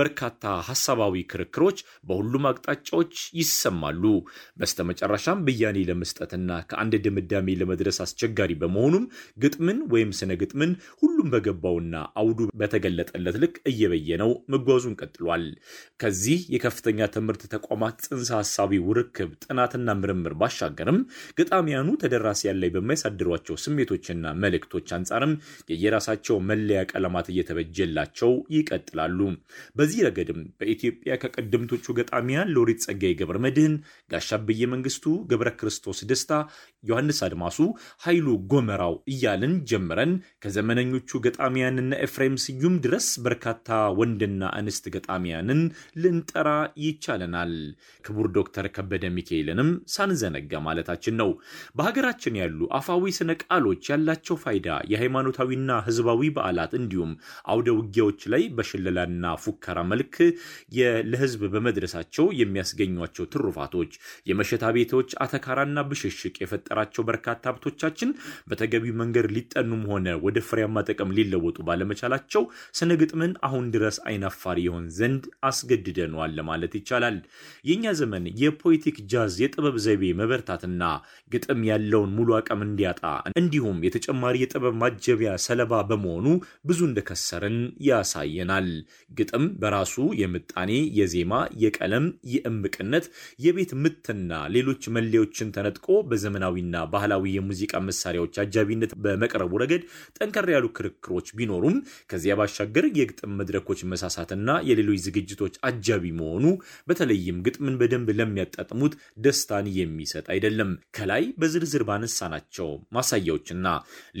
[0.00, 0.36] በርካታ
[0.68, 4.02] ሐሳባዊ ክርክሮች በሁሉም አቅጣጫዎች ይሰማሉ።
[4.60, 6.36] በስተመጨረሻም ብያኔ ለመስጠትና
[6.70, 9.06] ከአንድ ድምዳሜ ለመድረስ አስቸጋሪ በመሆኑም
[9.40, 15.44] ግጥምን ወይም ስነ ግጥምን ሁሉም በገባውና አውዱ በተገለጠለት ልክ እየበየነው መጓዙን ቀጥሏል።
[16.02, 20.98] ከዚህ የከፍተኛ ትምህርት ተቋማት ጽንሰ ሐሳቢ ውርክብ ጥናትና ምርምር ባሻገርም
[21.40, 24.08] ገጣሚያኑ ተደራሲያን ላይ በማያሳድሯቸው ስሜቶችና
[24.42, 25.34] መልእክቶች አንጻርም
[25.72, 29.18] የየራሳቸው መለያ ቀለማት እየተበጀላቸው ይቀጥላሉ።
[29.76, 33.74] በዚህ ረገድም በኢትዮጵያ ከቀደምቶቹ ገጣሚያን ሎሬት ጸጋዬ ገብረ መድኅን፣
[34.10, 36.32] ጋሻብዬ መንግስቱ፣ ገብረ ክርስቶስ ደስታ፣
[36.84, 37.58] ዮሐንስ አድማሱ፣
[38.04, 40.12] ኃይሉ ጎመራው እያልን ጀምረን
[40.44, 43.68] ከዘመነኞቹ ገጣሚያንና ኤፍሬም ስዩም ድረስ በርካታ
[44.30, 45.60] ወንድና እንስት ገጣሚያንን
[46.02, 46.48] ልንጠራ
[46.82, 47.52] ይቻለናል።
[48.04, 51.30] ክቡር ዶክተር ከበደ ሚካኤልንም ሳንዘነጋ ማለታችን ነው።
[51.76, 57.12] በሀገራችን ያሉ አፋዊ ስነ ቃሎች ያላቸው ፋይዳ የሃይማኖታዊና ህዝባዊ በዓላት እንዲሁም
[57.52, 59.08] አውደ ውጊያዎች ላይ በሽለላና
[59.44, 60.16] ፉከራ መልክ
[61.10, 63.92] ለህዝብ በመድረሳቸው የሚያስገኟቸው ትሩፋቶች፣
[64.30, 68.10] የመሸታ ቤቶች አተካራና ብሽሽቅ የፈጠራቸው በርካታ ሀብቶቻችን
[68.50, 72.42] በተገቢው መንገድ ሊጠኑም ሆነ ወደ ፍሬያማ ጥቅም ሊለወጡ ባለመቻላቸው
[72.78, 77.16] ስነ ግጥምን አሁን ድረስ አይናፋር ይሆን ዘንድ አስገድደነዋል ለማለት ይቻላል።
[77.68, 80.82] የእኛ ዘመን የፖለቲክ ጃዝ የጥበብ ዘይቤ መበርታትና
[81.32, 83.02] ግጥም ያለውን ሙሉ አቅም እንዲያጣ
[83.40, 86.26] እንዲሁም የተጨማሪ የጥበብ ማጀቢያ ሰለባ በመሆኑ
[86.68, 87.58] ብዙ እንደከሰርን
[87.88, 88.68] ያሳየናል።
[89.18, 91.32] ግጥም በራሱ የምጣኔ፣ የዜማ፣
[91.64, 93.06] የቀለም፣ የእምቅነት፣
[93.44, 99.82] የቤት ምትና ሌሎች መለዮችን ተነጥቆ በዘመናዊና ባህላዊ የሙዚቃ መሳሪያዎች አጃቢነት በመቅረቡ ረገድ
[100.18, 101.76] ጠንከር ያሉ ክርክሮች ቢኖሩም
[102.10, 103.80] ከዚያ ባሻገር የግጥም መድረኮች
[104.10, 106.44] መሳሳትና የሌሎች ዝግጅቶች አጃቢ መሆኑ
[106.88, 108.94] በተለይም ግጥምን በደንብ ለሚያጣጥሙት
[109.24, 113.66] ደስታን የሚሰጥ አይደለም። ከላይ በዝርዝር ባነሳናቸው ማሳያዎችና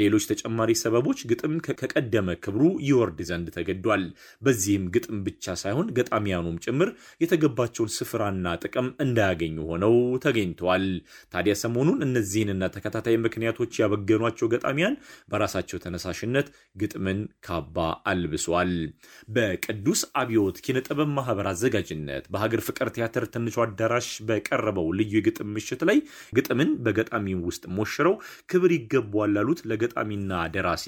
[0.00, 4.04] ሌሎች ተጨማሪ ሰበቦች ግጥም ከቀደመ ክብሩ ይወርድ ዘንድ ተገዷል።
[4.42, 6.90] በዚህም ግጥም ብቻ ሳይሆን ገጣሚያኑም ጭምር
[7.24, 10.86] የተገባቸውን ስፍራና ጥቅም እንዳያገኙ ሆነው ተገኝተዋል።
[11.34, 14.98] ታዲያ ሰሞኑን እነዚህንና ተከታታይ ምክንያቶች ያበገኗቸው ገጣሚያን
[15.30, 16.46] በራሳቸው ተነሳሽነት
[16.80, 17.76] ግጥምን ካባ
[18.10, 18.72] አልብሷል።
[19.80, 25.98] በቅዱስ አብዮት ኪነጥበብ ማህበር አዘጋጅነት በሀገር ፍቅር ቲያትር ትንሹ አዳራሽ በቀረበው ልዩ የግጥም ምሽት ላይ
[26.36, 28.14] ግጥምን በገጣሚው ውስጥ ሞሽረው
[28.52, 30.86] ክብር ይገባዋል ላሉት ለገጣሚና ደራሲ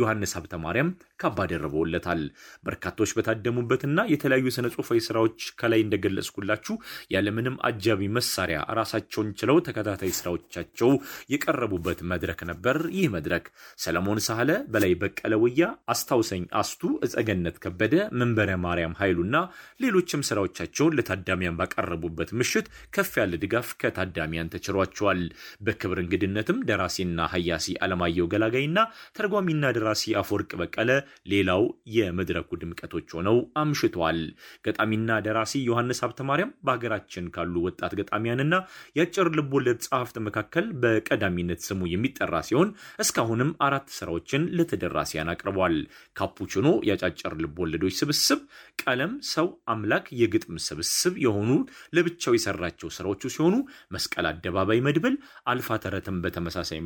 [0.00, 2.22] ዮሐንስ ሀብተ ማርያም ካባ ደርበውለታል።
[2.66, 5.26] በርካቶች በታደሙበትና የተለያዩ ስነ ጽሁፋዊ ስራዎች
[5.60, 6.74] ከላይ እንደገለጽኩላችሁ
[7.14, 10.90] ያለምንም አጃቢ መሳሪያ ራሳቸውን ችለው ተከታታይ ስራዎቻቸው
[11.32, 12.66] የቀረቡበት መድረክ ነበር።
[12.98, 13.44] ይህ መድረክ
[13.84, 15.62] ሰለሞን ሳህለ፣ በላይ በቀለ ወያ፣
[15.92, 19.36] አስታውሰኝ አስቱ፣ እጸገነት ከበደ፣ መንበረ ማርያም ኃይሉና
[19.82, 25.22] ሌሎችም ስራዎቻቸውን ለታዳሚያን ባቀረቡበት ምሽት ከፍ ያለ ድጋፍ ከታዳሚያን ተችሯቸዋል።
[25.64, 26.96] በክብር እንግድነትም ደራሲና
[27.32, 28.78] ሀያሲ አለማየሁ ገላጋይና
[29.18, 30.90] ተርጓሚና ደራሲ አፈወርቅ በቀለ
[31.32, 31.62] ሌላው
[31.94, 34.20] የመድረኩ ድምቀቶች ሆነው አምሽተዋል።
[34.64, 38.54] ገጣሚና ደራሲ ዮሐንስ ሀብተ ማርያም በሀገራችን ካሉ ወጣት ገጣሚያንና
[38.98, 42.70] የአጭር ልቦለድ ጸሐፍት መካከል በቀዳሚነት ስሙ የሚጠራ ሲሆን
[43.04, 44.26] እስካሁንም አራት ስራዎችን
[44.58, 45.76] ለተደራሲያን አቅርበዋል።
[46.18, 48.40] ካፑችኖ የአጫጭር ልቦለዶች ስብስብ፣
[48.78, 51.50] ቀለም፣ ሰው፣ አምላክ የግጥም ስብስብ የሆኑ
[51.96, 53.54] ለብቻው የሰራቸው ስራዎቹ ሲሆኑ
[53.94, 55.14] መስቀል አደባባይ መድብል፣
[55.50, 56.80] አልፋ ተረትን በተመሳሳይ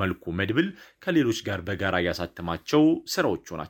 [0.00, 0.68] መልኩ መድብል
[1.02, 3.67] ከሌሎች ጋር በጋራ ያሳተማቸው ስራዎቹ ናቸው።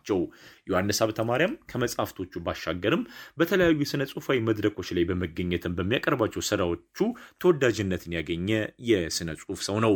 [0.68, 3.02] ዮሐንስ ሀብተ ማርያም ከመጽሐፍቶቹ ባሻገርም
[3.38, 6.98] በተለያዩ የሥነ ጽሑፋዊ መድረኮች ላይ በመገኘትን በሚያቀርባቸው ስራዎቹ
[7.42, 8.48] ተወዳጅነትን ያገኘ
[8.90, 9.94] የሥነ ጽሑፍ ሰው ነው።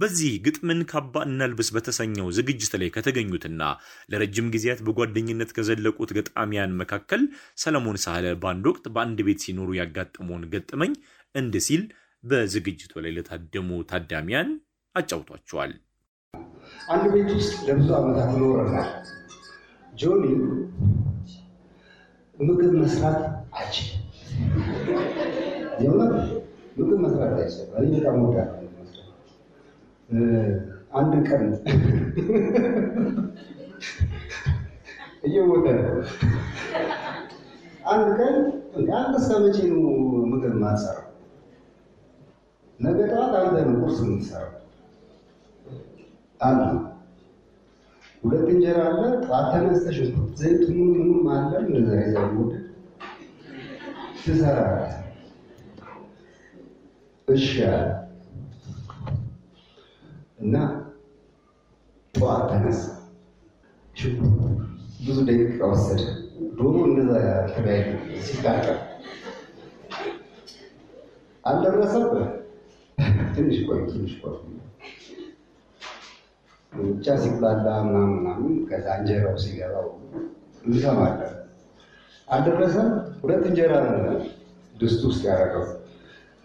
[0.00, 3.62] በዚህ ግጥምን ካባ እናልብስ በተሰኘው ዝግጅት ላይ ከተገኙትና
[4.10, 7.24] ለረጅም ጊዜያት በጓደኝነት ከዘለቁት ገጣሚያን መካከል
[7.64, 10.94] ሰለሞን ሳህለ በአንድ ወቅት በአንድ ቤት ሲኖሩ ያጋጠመውን ገጠመኝ
[11.34, 11.84] እንድ ሲል
[12.24, 14.50] በዝግጅቱ ላይ ለታደሙ ታዳሚያን
[14.94, 15.72] አጫውቷቸዋል።
[16.88, 18.90] አንድ ቤት ውስጥ ለብዙ ዓመታት ኖረናል።
[19.94, 20.24] ጆኒ
[22.34, 23.18] ምግብ መስራት
[23.56, 24.00] አይችልም።
[25.82, 26.14] የእውነት
[26.78, 29.10] ምግብ መስራት አይችልም። እኔ በጣም ወዳለሁ መስራት።
[30.94, 31.44] አንድ ቀን
[35.24, 35.66] እየሞተ
[37.84, 38.36] አንድ ቀን
[38.96, 39.82] አንተ እስከ መቼ ነው
[40.32, 41.00] ምግብ ማትሰራው?
[42.78, 44.52] ነገ ጠዋት አንተ ነው ቁርስ የምትሰራው
[46.40, 46.60] አሉ።
[48.24, 49.98] ሁለት እንጀራ አለ። ጠዋት ተነስተሽ
[50.38, 52.28] ዘይቱ ምን ምንም አለ እንደዛ ይዘው
[54.20, 54.92] ትሰራለህ።
[57.28, 57.48] እሺ
[60.44, 60.56] እና
[62.14, 62.82] ጠዋት ተነሳ።
[65.00, 66.00] ብዙ ደቂቃ ወሰደ።
[66.58, 67.12] ዶሮ እንደዛ
[67.50, 67.86] ተለያዩ
[68.26, 68.78] ሲታጠብ
[71.44, 72.26] አልደረሰብህ።
[73.34, 74.36] ትንሽ ቆይ ትንሽ ቆይ
[76.76, 79.86] ብቻ ሲብላላ ምናምን ምናምን ከዛ እንጀራው ሲገባው
[80.64, 81.32] እንሰማለን።
[82.28, 82.88] አልደረሰም።
[83.22, 84.16] ሁለት እንጀራ ነው
[84.74, 85.64] ድስቱ ውስጥ ያደረገው።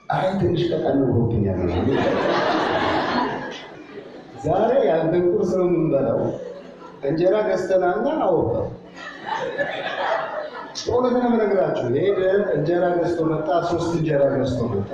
[0.10, 1.60] አይ ትንሽ ቀጠን ብሎብኛል
[4.44, 6.20] ዛሬ ያንተን ቁርስ ነው የምንበላው።
[7.10, 8.68] እንጀራ ገዝተናና አወቀው።
[10.88, 12.20] እውነት ነው የምነግራችሁ። ሄደ
[12.56, 14.92] እንጀራ ገዝቶ መጣ። ሶስት እንጀራ ገዝቶ መጣ።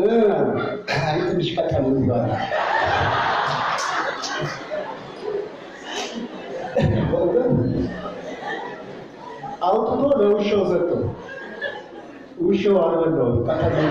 [0.00, 2.42] አይ ትንሽ ቀጠን ይባላል።
[9.68, 9.88] አውጥቶ
[10.20, 11.00] ለውሻው ሰጠው።
[12.40, 13.88] ውሻው አልበላውም። ቀጠን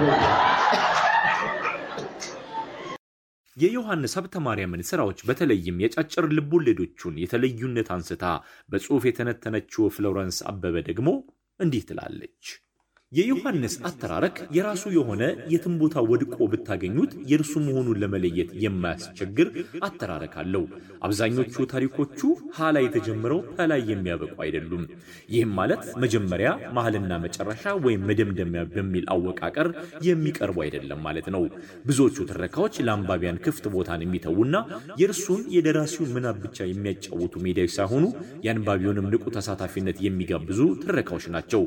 [3.57, 8.25] የዮሐንስ ሀብተ ማርያምን ስራዎች በተለይም የጫጭር ልቦለዶቹን የተለዩነት አንስታ
[8.69, 11.09] በጽሑፍ የተነተነችው ፍሎረንስ አበበ ደግሞ
[11.59, 12.43] እንዲህ ትላለች።
[13.11, 19.47] የዮሐንስ አተራረክ የራሱ የሆነ የትም ቦታ ወድቆ ብታገኙት የእርሱ መሆኑን ለመለየት የማያስቸግር
[19.87, 20.63] አተራረክ አለው።
[21.07, 22.19] አብዛኞቹ ታሪኮቹ
[22.55, 24.83] ሀ ላይ የተጀምረው ፐላይ የሚያበቁ አይደሉም።
[25.29, 29.69] ይህም ማለት መጀመሪያ መሀልና መጨረሻ ወይም መደምደሚያ በሚል አወቃቀር
[30.07, 31.45] የሚቀርቡ አይደለም ማለት ነው።
[31.87, 34.53] ብዙዎቹ ትረካዎች ለአንባቢያን ክፍት ቦታን የሚተዉና
[35.01, 38.05] የእርሱን የደራሲውን ምናብ ብቻ የሚያጫውቱ ሜዳዎች ሳይሆኑ
[38.45, 41.63] የአንባቢውንም ንቁ ተሳታፊነት የሚጋብዙ ትረካዎች ናቸው።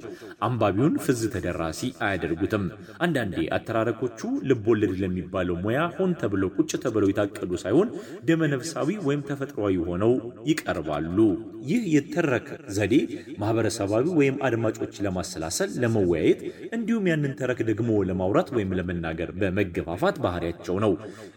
[0.47, 2.65] አንባቢውን ፍዝ ተደራሲ አያደርጉትም።
[3.05, 4.21] አንዳንዴ አተራረኮቹ
[4.51, 7.89] ልቦለድ ለሚባለው ሙያ ሆን ተብለው ቁጭ ተብለው የታቀዱ ሳይሆን
[8.31, 10.15] ደመነፍሳዊ ወይም ተፈጥሯዊ ሆነው
[10.51, 11.17] ይቀርባሉ።
[11.69, 12.95] ይህ የተረክ ዘዴ
[13.41, 16.41] ማህበረሰባዊ ወይም አድማጮች ለማሰላሰል፣ ለመወያየት
[16.77, 20.93] እንዲሁም ያንን ተረክ ደግሞ ለማውራት ወይም ለመናገር በመገፋፋት ባህሪያቸው ነው።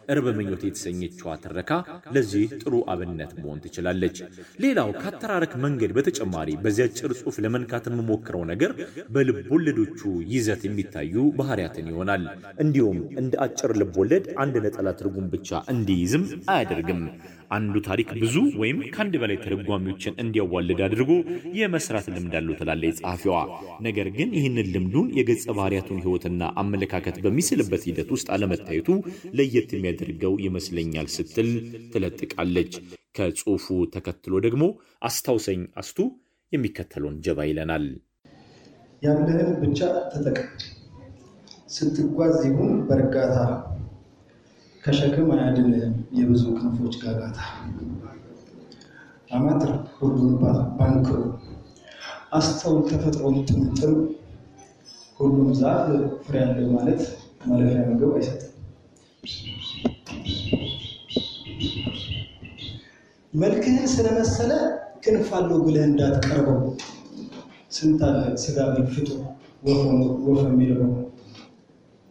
[0.10, 1.72] እርበ ምኞት የተሰኘችዋ ትረካ
[2.16, 4.18] ለዚህ ጥሩ አብነት መሆን ትችላለች።
[4.60, 8.72] ሌላው ከአተራረክ መንገድ በተጨማሪ በዚያ አጭር ጽሑፍ ለመንካት የምሞክረው ነገር
[9.16, 10.00] በልብ ወለዶቹ
[10.34, 12.26] ይዘት የሚታዩ ባህሪያትን ይሆናል።
[12.64, 17.02] እንዲሁም እንደ አጭር ልብ ወለድ አንድ ነጠላ ትርጉም ብቻ እንዲይዝም አያደርግም።
[17.52, 21.12] አንዱ ታሪክ ብዙ ወይም ከአንድ በላይ ተረጓሚዎችን እንዲያዋልድ አድርጎ
[21.60, 23.38] የመስራት ልምድ አለው ትላለች ጸሐፊዋ።
[23.88, 28.90] ነገር ግን ይህንን ልምዱን የገጸ ባህሪያቱን ሕይወትና አመለካከት በሚስልበት ሂደት ውስጥ አለመታየቱ
[29.38, 31.52] ለየት የሚያደርገው ይመስለኛል ስትል
[31.94, 32.74] ትለጥቃለች።
[33.18, 34.64] ከጽሑፉ ተከትሎ ደግሞ
[35.08, 36.00] አስታውሰኝ አስቱ
[36.52, 37.86] የሚከተለውን ጀባ ይለናል።
[39.02, 39.80] ያለህን ብቻ
[40.12, 40.50] ተጠቀም።
[41.76, 43.36] ስትጓዝ ይሁን በእርጋታ
[44.84, 47.38] ከሸክም አያድንህም የብዙ ክንፎች ጋጋታ።
[49.32, 50.34] አማትር ሁሉን
[50.80, 51.20] ባንክሮ
[52.32, 53.96] አስተውል ተፈጥሮን ጥምጥም።
[55.20, 55.86] ሁሉም ዛፍ
[56.24, 57.02] ፍሬ ያለ ማለት
[57.46, 58.50] ማለፊያ ምግብ አይሰጥም።
[63.34, 64.52] መልክህን ስለመሰለ
[65.04, 66.60] ክንፍ አለው ብለህ እንዳትቀርበው።
[67.72, 69.20] ስንት አለ ስጋ በል ፍጡር
[70.26, 70.92] ወፍ የሚለው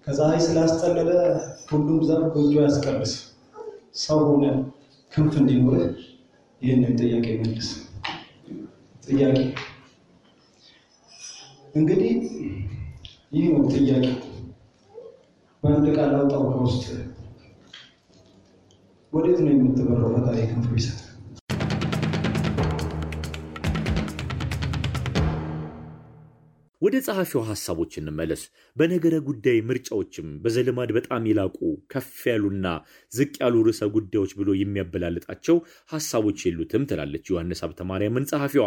[0.06, 1.10] ከፀሐይ ስላስጠለለ
[1.68, 3.12] ሁሉም ዛፍ ጎጆ ያስቀርስ።
[4.02, 4.44] ሰው ሆነ
[5.12, 5.90] ክንፍ እንዲኖርህ
[6.62, 7.68] ይህንን ጥያቄ መልስ።
[9.06, 9.36] ጥያቄ
[11.74, 12.12] እንግዲህ
[13.32, 14.06] ይህ ነው ጥያቄ።
[15.62, 16.84] በአንድ ቃል አውጣው ከውስጥ
[19.12, 20.10] ወዴት ነው የምትበረው?
[20.16, 21.01] ፈጣሪ ክንፍ ይሰጥ።
[26.82, 28.40] ወደ ጸሐፊው ሐሳቦች እንመለስ።
[28.76, 31.58] በነገረ ጉዳይ ምርጫዎችም በዘልማድ በጣም የላቁ
[31.92, 32.66] ከፍ ያሉና
[33.12, 35.56] ዝቅ ያሉ ርዕሰ ጉዳዮች ብሎ የሚያበላልጣቸው
[35.92, 38.66] ሐሳቦች የሉትም ትላለች ዮሐንስ ሀብተ ማርያምን ጸሐፊዋ።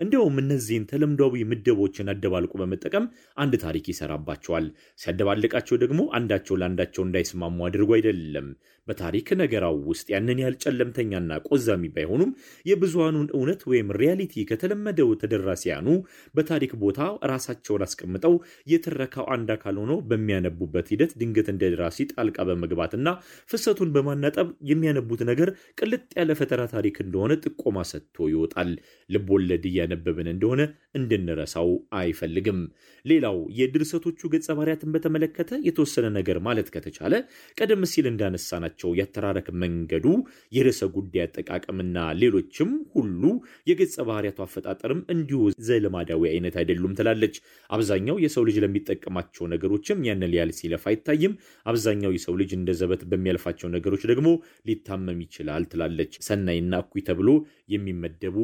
[0.00, 3.04] እንዲያውም እነዚህን ተለምዷዊ ምደቦችን አደባልቆ በመጠቀም
[3.36, 8.48] አንድ ታሪክ ይሰራባቸዋል። ሲያደባልቃቸው ደግሞ አንዳቸው ለአንዳቸው እንዳይስማሙ አድርጎ አይደለም።
[8.88, 12.30] በታሪክ ነገራው ውስጥ ያንን ያህል ጨለምተኛና ቆዛሚ ባይሆኑም
[12.66, 15.88] የብዙሃኑን እውነት ወይም reality ከተለመደው ተደራሲያኑ
[16.36, 18.34] በታሪክ ቦታ ራሳቸውን አስቀምጠው
[18.72, 23.08] የትረካው አንድ አካል ሆነው በሚያነቡበት ሂደት ድንገት እንደ ደራሲ ጣልቃ በመግባትና
[23.50, 25.48] ፍሰቱን በማናጠብ የሚያነቡት ነገር
[25.80, 28.70] ቅልጥ ያለ ፈጠራ ታሪክ እንደሆነ ጥቆማ ሰጥቶ ይወጣል።
[29.10, 30.62] ልብ ወለድ እያነበብን እንደሆነ
[30.98, 31.68] እንድንረሳው
[32.00, 32.60] አይፈልግም።
[33.04, 37.14] ሌላው የድርሰቶቹ ገጸ ባህሪያትን በተመለከተ የተወሰነ ነገር ማለት ከተቻለ
[37.58, 40.06] ቀደም ሲል እንዳነሳናቸው ያተራረክ መንገዱ፣
[40.52, 43.22] የርዕሰ ጉዳይ አጠቃቀምና ሌሎችም ሁሉ
[43.70, 47.36] የገጸ ባህሪያቱ አፈጣጠርም እንዲሁ ዘልማዳዊ አይነት አይደሉም ትላለች።
[47.70, 51.34] አብዛኛው የሰው ልጅ ለሚጠቀማቸው ነገሮችም ያንን ሊያል ሲለፍ አይታይም።
[51.66, 54.28] አብዛኛው የሰው ልጅ እንደ ዘበት በሚያልፋቸው ነገሮች ደግሞ
[54.68, 57.28] ሊታመም ይችላል ትላለች። ሰናይና እኩይ ተብሎ
[57.74, 58.36] የሚመደቡ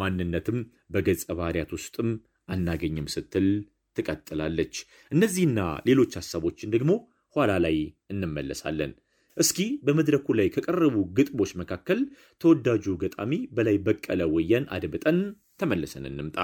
[0.00, 0.58] ማንነትም
[0.90, 2.08] በገጸ ባህሪያት ውስጥም
[2.48, 3.46] አናገኝም ስትል
[3.96, 4.74] ትቀጥላለች።
[5.12, 6.92] እነዚህና ሌሎች ሀሳቦችን ደግሞ
[7.36, 7.76] ኋላ ላይ
[8.12, 8.92] እንመለሳለን።
[9.40, 12.00] እስኪ በመድረኩ ላይ ከቀረቡ ግጥሞች መካከል
[12.40, 15.18] ተወዳጁ ገጣሚ በላይ በቀለ ወየን አድምጠን
[15.60, 16.36] ተመልሰን እንምጣ።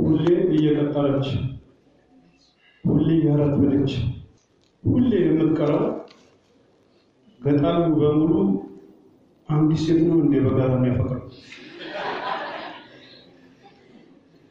[0.00, 0.24] ሁሌ
[0.54, 1.28] እየቀጠረች
[2.84, 3.92] ሁሌ እያረፈደች
[4.84, 5.82] ሁሌ የምትቀረው
[7.40, 8.32] ገጣሚው በሙሉ
[9.48, 11.22] አንዲት ሴት ነው እንደ በጋራ የሚያፈቅረው?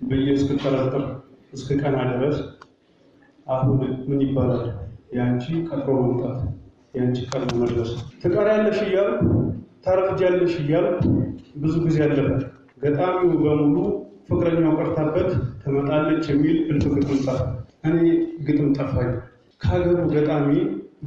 [0.02, 1.04] ብዬ እስክጠረጥር
[1.54, 2.38] እስከ ቀና ድረስ
[3.48, 3.80] አሁን
[4.10, 4.64] ምን ይባላል?
[5.16, 6.40] የአንቺ ቀጥሮ መምጣት
[6.94, 9.22] የአንቺ ቀድሞ መድረስ ትቀሪያለሽ እያልኩ
[9.86, 11.02] ታረፍጃለሽ እያልኩ
[11.56, 12.30] ብዙ ጊዜ አለፈ።
[12.84, 13.76] ገጣሚው በሙሉ
[14.28, 15.30] ፍቅረኛው ቀርታበት
[15.62, 17.40] ትመጣለች የሚል እልፍ ግጥም ጻፈ።
[17.90, 18.00] እኔ
[18.48, 19.10] ግጥም ጠፋኝ፣
[19.62, 20.50] ከሀገሩ ገጣሚ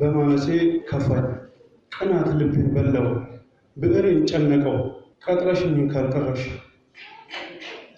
[0.01, 0.47] በማነሴ
[0.89, 1.26] ከፋኝ።
[1.93, 3.09] ቅናት ልቤን በላው፣
[3.76, 4.78] ብዕሬን ጨነቀው።
[5.24, 6.43] ቀጥረሽኝ ካልቀረሽ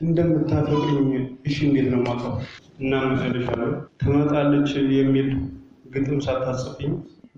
[0.03, 1.09] እንደምታፈቅሪኝ
[1.49, 2.35] እሺ እንዴት ነው ማውቀው?
[2.81, 3.71] እናም እልሻለሁ
[4.01, 5.29] ትመጣለች የሚል
[5.95, 6.93] ግጥም ሳታጽፊኝ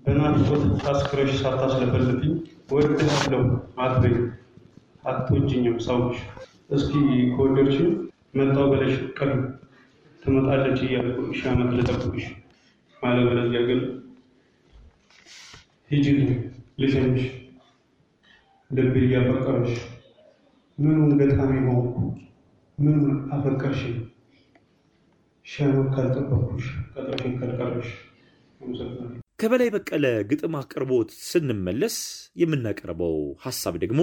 [0.05, 2.33] በናፍቆት ታስክረሽ ሳታስለፈልፍኝ
[2.71, 3.41] ወድሃለሁ
[3.77, 4.15] አትበይ
[5.05, 6.19] አትወጂኝም ሰውሽ።
[6.69, 6.93] እስኪ
[7.33, 7.89] ከወደድሽኝ
[8.37, 9.31] መጣው በለሽ ቀን
[10.23, 12.25] ትመጣለች እያልኩ ሺህ ዓመት ልጠብቅሽ
[13.01, 13.81] አለበለዚያ ግን
[15.91, 16.31] ሂጂልኝ
[16.81, 17.25] ልሸኝሽ
[18.71, 19.73] ልቤ እያፈቀረሽ
[20.77, 21.95] ምኑን ገጣሚ ሆንኩ?
[22.77, 23.95] ምኑን አፈቀርሽኝ?
[25.45, 27.89] ሺህ ዓመት ካልጠበቅኩሽ ቀጥረሽኝ ካልቀረሽ
[29.39, 31.97] ከበላይ በቀለ ግጥም አቅርቦት ስንመለስ
[32.35, 34.01] የምናቀርበው ሐሳብ ደግሞ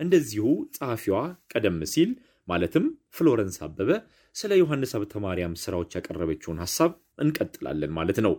[0.00, 0.44] እንደዚሁ
[0.76, 1.16] ጸሐፊዋ
[1.52, 2.10] ቀደም ሲል
[2.48, 2.84] ማለትም
[3.16, 3.90] ፍሎረንስ አበበ
[4.36, 6.92] ስለ ዮሐንስ ሀብተ ማርያም ስራዎች ያቀረበችውን ሐሳብ
[7.24, 8.34] እንቀጥላለን ማለት ነው።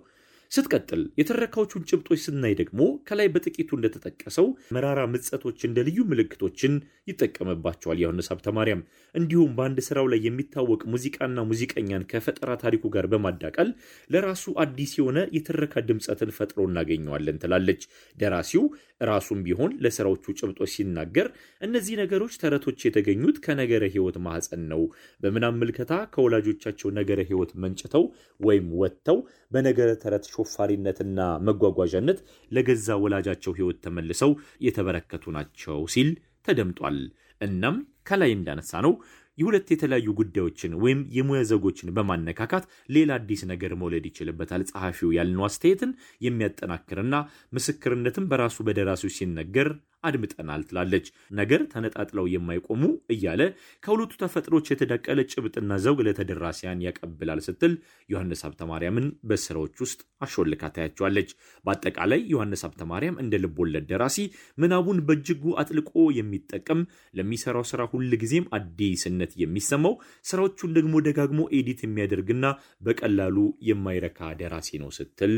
[0.52, 4.46] ስትቀጥል የትረካዎቹን ጭብጦች ስናይ ደግሞ ከላይ በጥቂቱ እንደተጠቀሰው
[4.76, 6.74] መራራ ምጸቶች እንደ ልዩ ምልክቶችን
[7.10, 8.82] ይጠቀምባቸዋል ዮሐንስ ሀብተ ማርያም።
[9.16, 13.70] እንዲሁም በአንድ ስራው ላይ የሚታወቅ ሙዚቃና ሙዚቀኛን ከፈጠራ ታሪኩ ጋር በማዳቀል
[14.10, 17.84] ለራሱ አዲስ የሆነ የትረካ ድምፀትን ፈጥሮ እናገኘዋለን ትላለች።
[18.16, 18.66] ደራሲው
[19.10, 21.28] ራሱም ቢሆን ለስራዎቹ ጭብጦች ሲናገር
[21.62, 24.82] እነዚህ ነገሮች ተረቶች የተገኙት ከነገረ ሕይወት ማህፀን ነው።
[25.24, 28.04] በምናም ምልከታ ከወላጆቻቸው ነገረ ሕይወት መንጭተው
[28.40, 29.18] ወይም ወጥተው
[29.52, 32.20] በነገረ ተረት ሾፋሪነትና መጓጓዣነት
[32.52, 34.32] ለገዛ ወላጃቸው ሕይወት ተመልሰው
[34.66, 36.10] የተበረከቱ ናቸው ሲል
[36.48, 37.00] ተደምጧል።
[37.42, 37.76] እናም
[38.08, 38.94] ከላይ እንዳነሳ ነው
[39.38, 45.92] የሁለት የተለያዩ ጉዳዮችን ወይም የሙያ ዘጎችን በማነካካት ሌላ አዲስ ነገር መውለድ ይችልበታል ጸሐፊው ያልነው አስተያየትን
[46.26, 47.16] የሚያጠናክርና
[47.58, 49.70] ምስክርነትን በራሱ በደራሲው ሲነገር
[50.04, 51.06] አድምጠናል ትላለች።
[51.40, 52.82] ነገር ተነጣጥለው የማይቆሙ
[53.14, 53.42] እያለ
[53.84, 57.74] ከሁለቱ ተፈጥሮች የተዳቀለ ጭብጥና ዘውግ ለተደራሲያን ያቀብላል ስትል
[58.10, 61.32] ዮሐንስ ሀብተ ማርያምን በስራዎች ውስጥ አሾልካ ታያቸዋለች።
[61.66, 64.18] በአጠቃላይ ዮሐንስ ሀብተ ማርያም እንደ ልቦለድ ደራሲ
[64.58, 65.90] ምናቡን በእጅጉ አጥልቆ
[66.20, 66.82] የሚጠቀም
[67.20, 69.96] ለሚሰራው ስራ ሁል ጊዜም አዲስነት የሚሰማው
[70.26, 72.46] ስራዎቹን ደግሞ ደጋግሞ edit የሚያደርግና
[72.86, 73.38] በቀላሉ
[73.70, 74.08] የማይረካ
[74.40, 75.36] ደራሲ ነው ስትል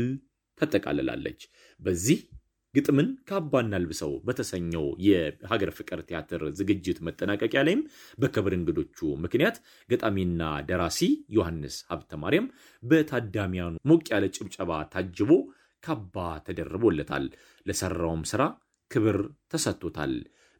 [0.60, 1.40] ታጠቃልላለች።
[1.80, 2.18] በዚህ
[2.74, 7.82] ግጥምን ካባና አልብሰው በተሰኘው የሀገር ፍቅር ቲያትር ዝግጅት መጠናቀቂያ ላይም
[8.18, 9.56] በክብር እንግዶቹ ምክንያት
[9.88, 11.00] ገጣሚና ደራሲ
[11.36, 12.46] ዮሐንስ ሀብተ ማርያም
[12.82, 15.30] በታዳሚያኑ ሞቅ ያለ ጭብጨባ ታጅቦ
[15.82, 16.16] ካባ
[16.46, 17.24] ተደርቦለታል።
[17.66, 18.42] ለሰራውም ስራ
[18.90, 19.18] ክብር
[19.52, 20.14] ተሰጥቶታል።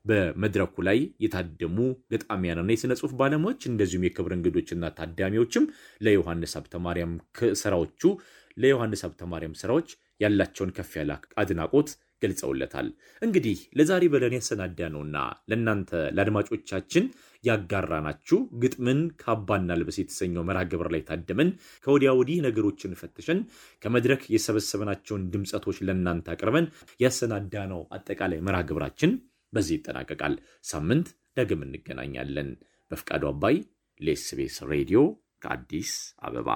[0.04, 1.76] በመድረኩ ላይ የታደሙ
[2.12, 5.64] ገጣሚያንና የሥነ ጽሑፍ ባለሙያዎች እንደዚሁም የክብር እንግዶችና ታዳሚዎችም
[6.00, 7.12] ለዮሐንስ ሀብተማርያም
[7.60, 8.02] ስራዎቹ
[8.56, 9.90] ለዮሐንስ ሀብተማርያም ስራዎች
[10.23, 11.12] ያላቸውን ከፍ ያለ
[11.43, 11.91] አድናቆት
[12.23, 12.89] ገልጸውለታል።
[13.23, 15.16] እንግዲህ ለዛሬ በለን ያሰናዳ ነውና
[15.51, 17.05] ለእናንተ ለአድማጮቻችን
[17.45, 21.49] ያጋራናችሁ ግጥምን ካባና ልበስ የተሰኘው መርሃ ግብር ላይ ታደመን
[21.85, 23.41] ከወዲያ ወዲህ ነገሮችን ፈትሸን
[23.83, 26.68] ከመድረክ የሰበሰብናቸውን ድምፀቶች ለእናንተ አቅርበን
[27.01, 29.12] ያሰናዳ ነው አጠቃላይ መርሃ ግብራችን
[29.53, 31.09] በዚህ ይጠናቀቃል። ሳምንት
[31.39, 32.51] ዳግም እንገናኛለን።
[32.91, 33.57] በፍቃዱ አባይ
[34.01, 35.01] ለኤስቤስ ሬዲዮ
[35.43, 35.93] ከአዲስ
[36.23, 36.49] አበባ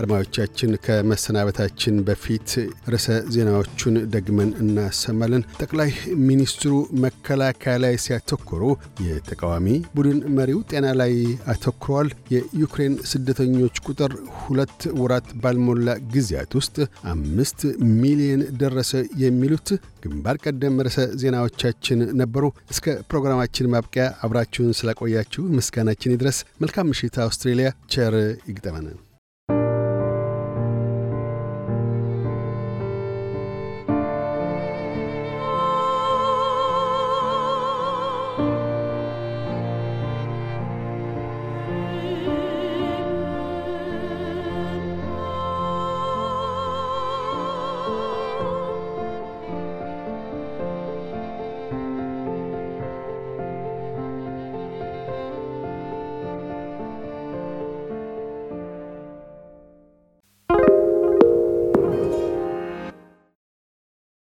[0.00, 2.50] አድማጮቻችን ከመሰናበታችን በፊት
[2.92, 5.90] ርዕሰ ዜናዎቹን ደግመን እናሰማለን። ጠቅላይ
[6.28, 6.72] ሚኒስትሩ
[7.04, 8.62] መከላከያ ላይ ሲያተኮሩ
[9.06, 11.12] የተቃዋሚ ቡድን መሪው ጤና ላይ
[11.52, 16.76] አተኩረዋል። የዩክሬን ስደተኞች ቁጥር ሁለት ወራት ባልሞላ ጊዜያት ውስጥ
[17.12, 17.60] አምስት
[18.00, 18.92] ሚሊዮን ደረሰ።
[19.22, 19.68] የሚሉት
[20.04, 27.70] ግንባር ቀደም ርዕሰ ዜናዎቻችን ነበሩ። እስከ ፕሮግራማችን ማብቂያ አብራችሁን ስላቆያችሁ ምስጋናችን ይድረስ። መልካም ምሽት። አውስትሬልያ
[27.90, 28.14] ቸር
[28.50, 28.88] ይግጠመን።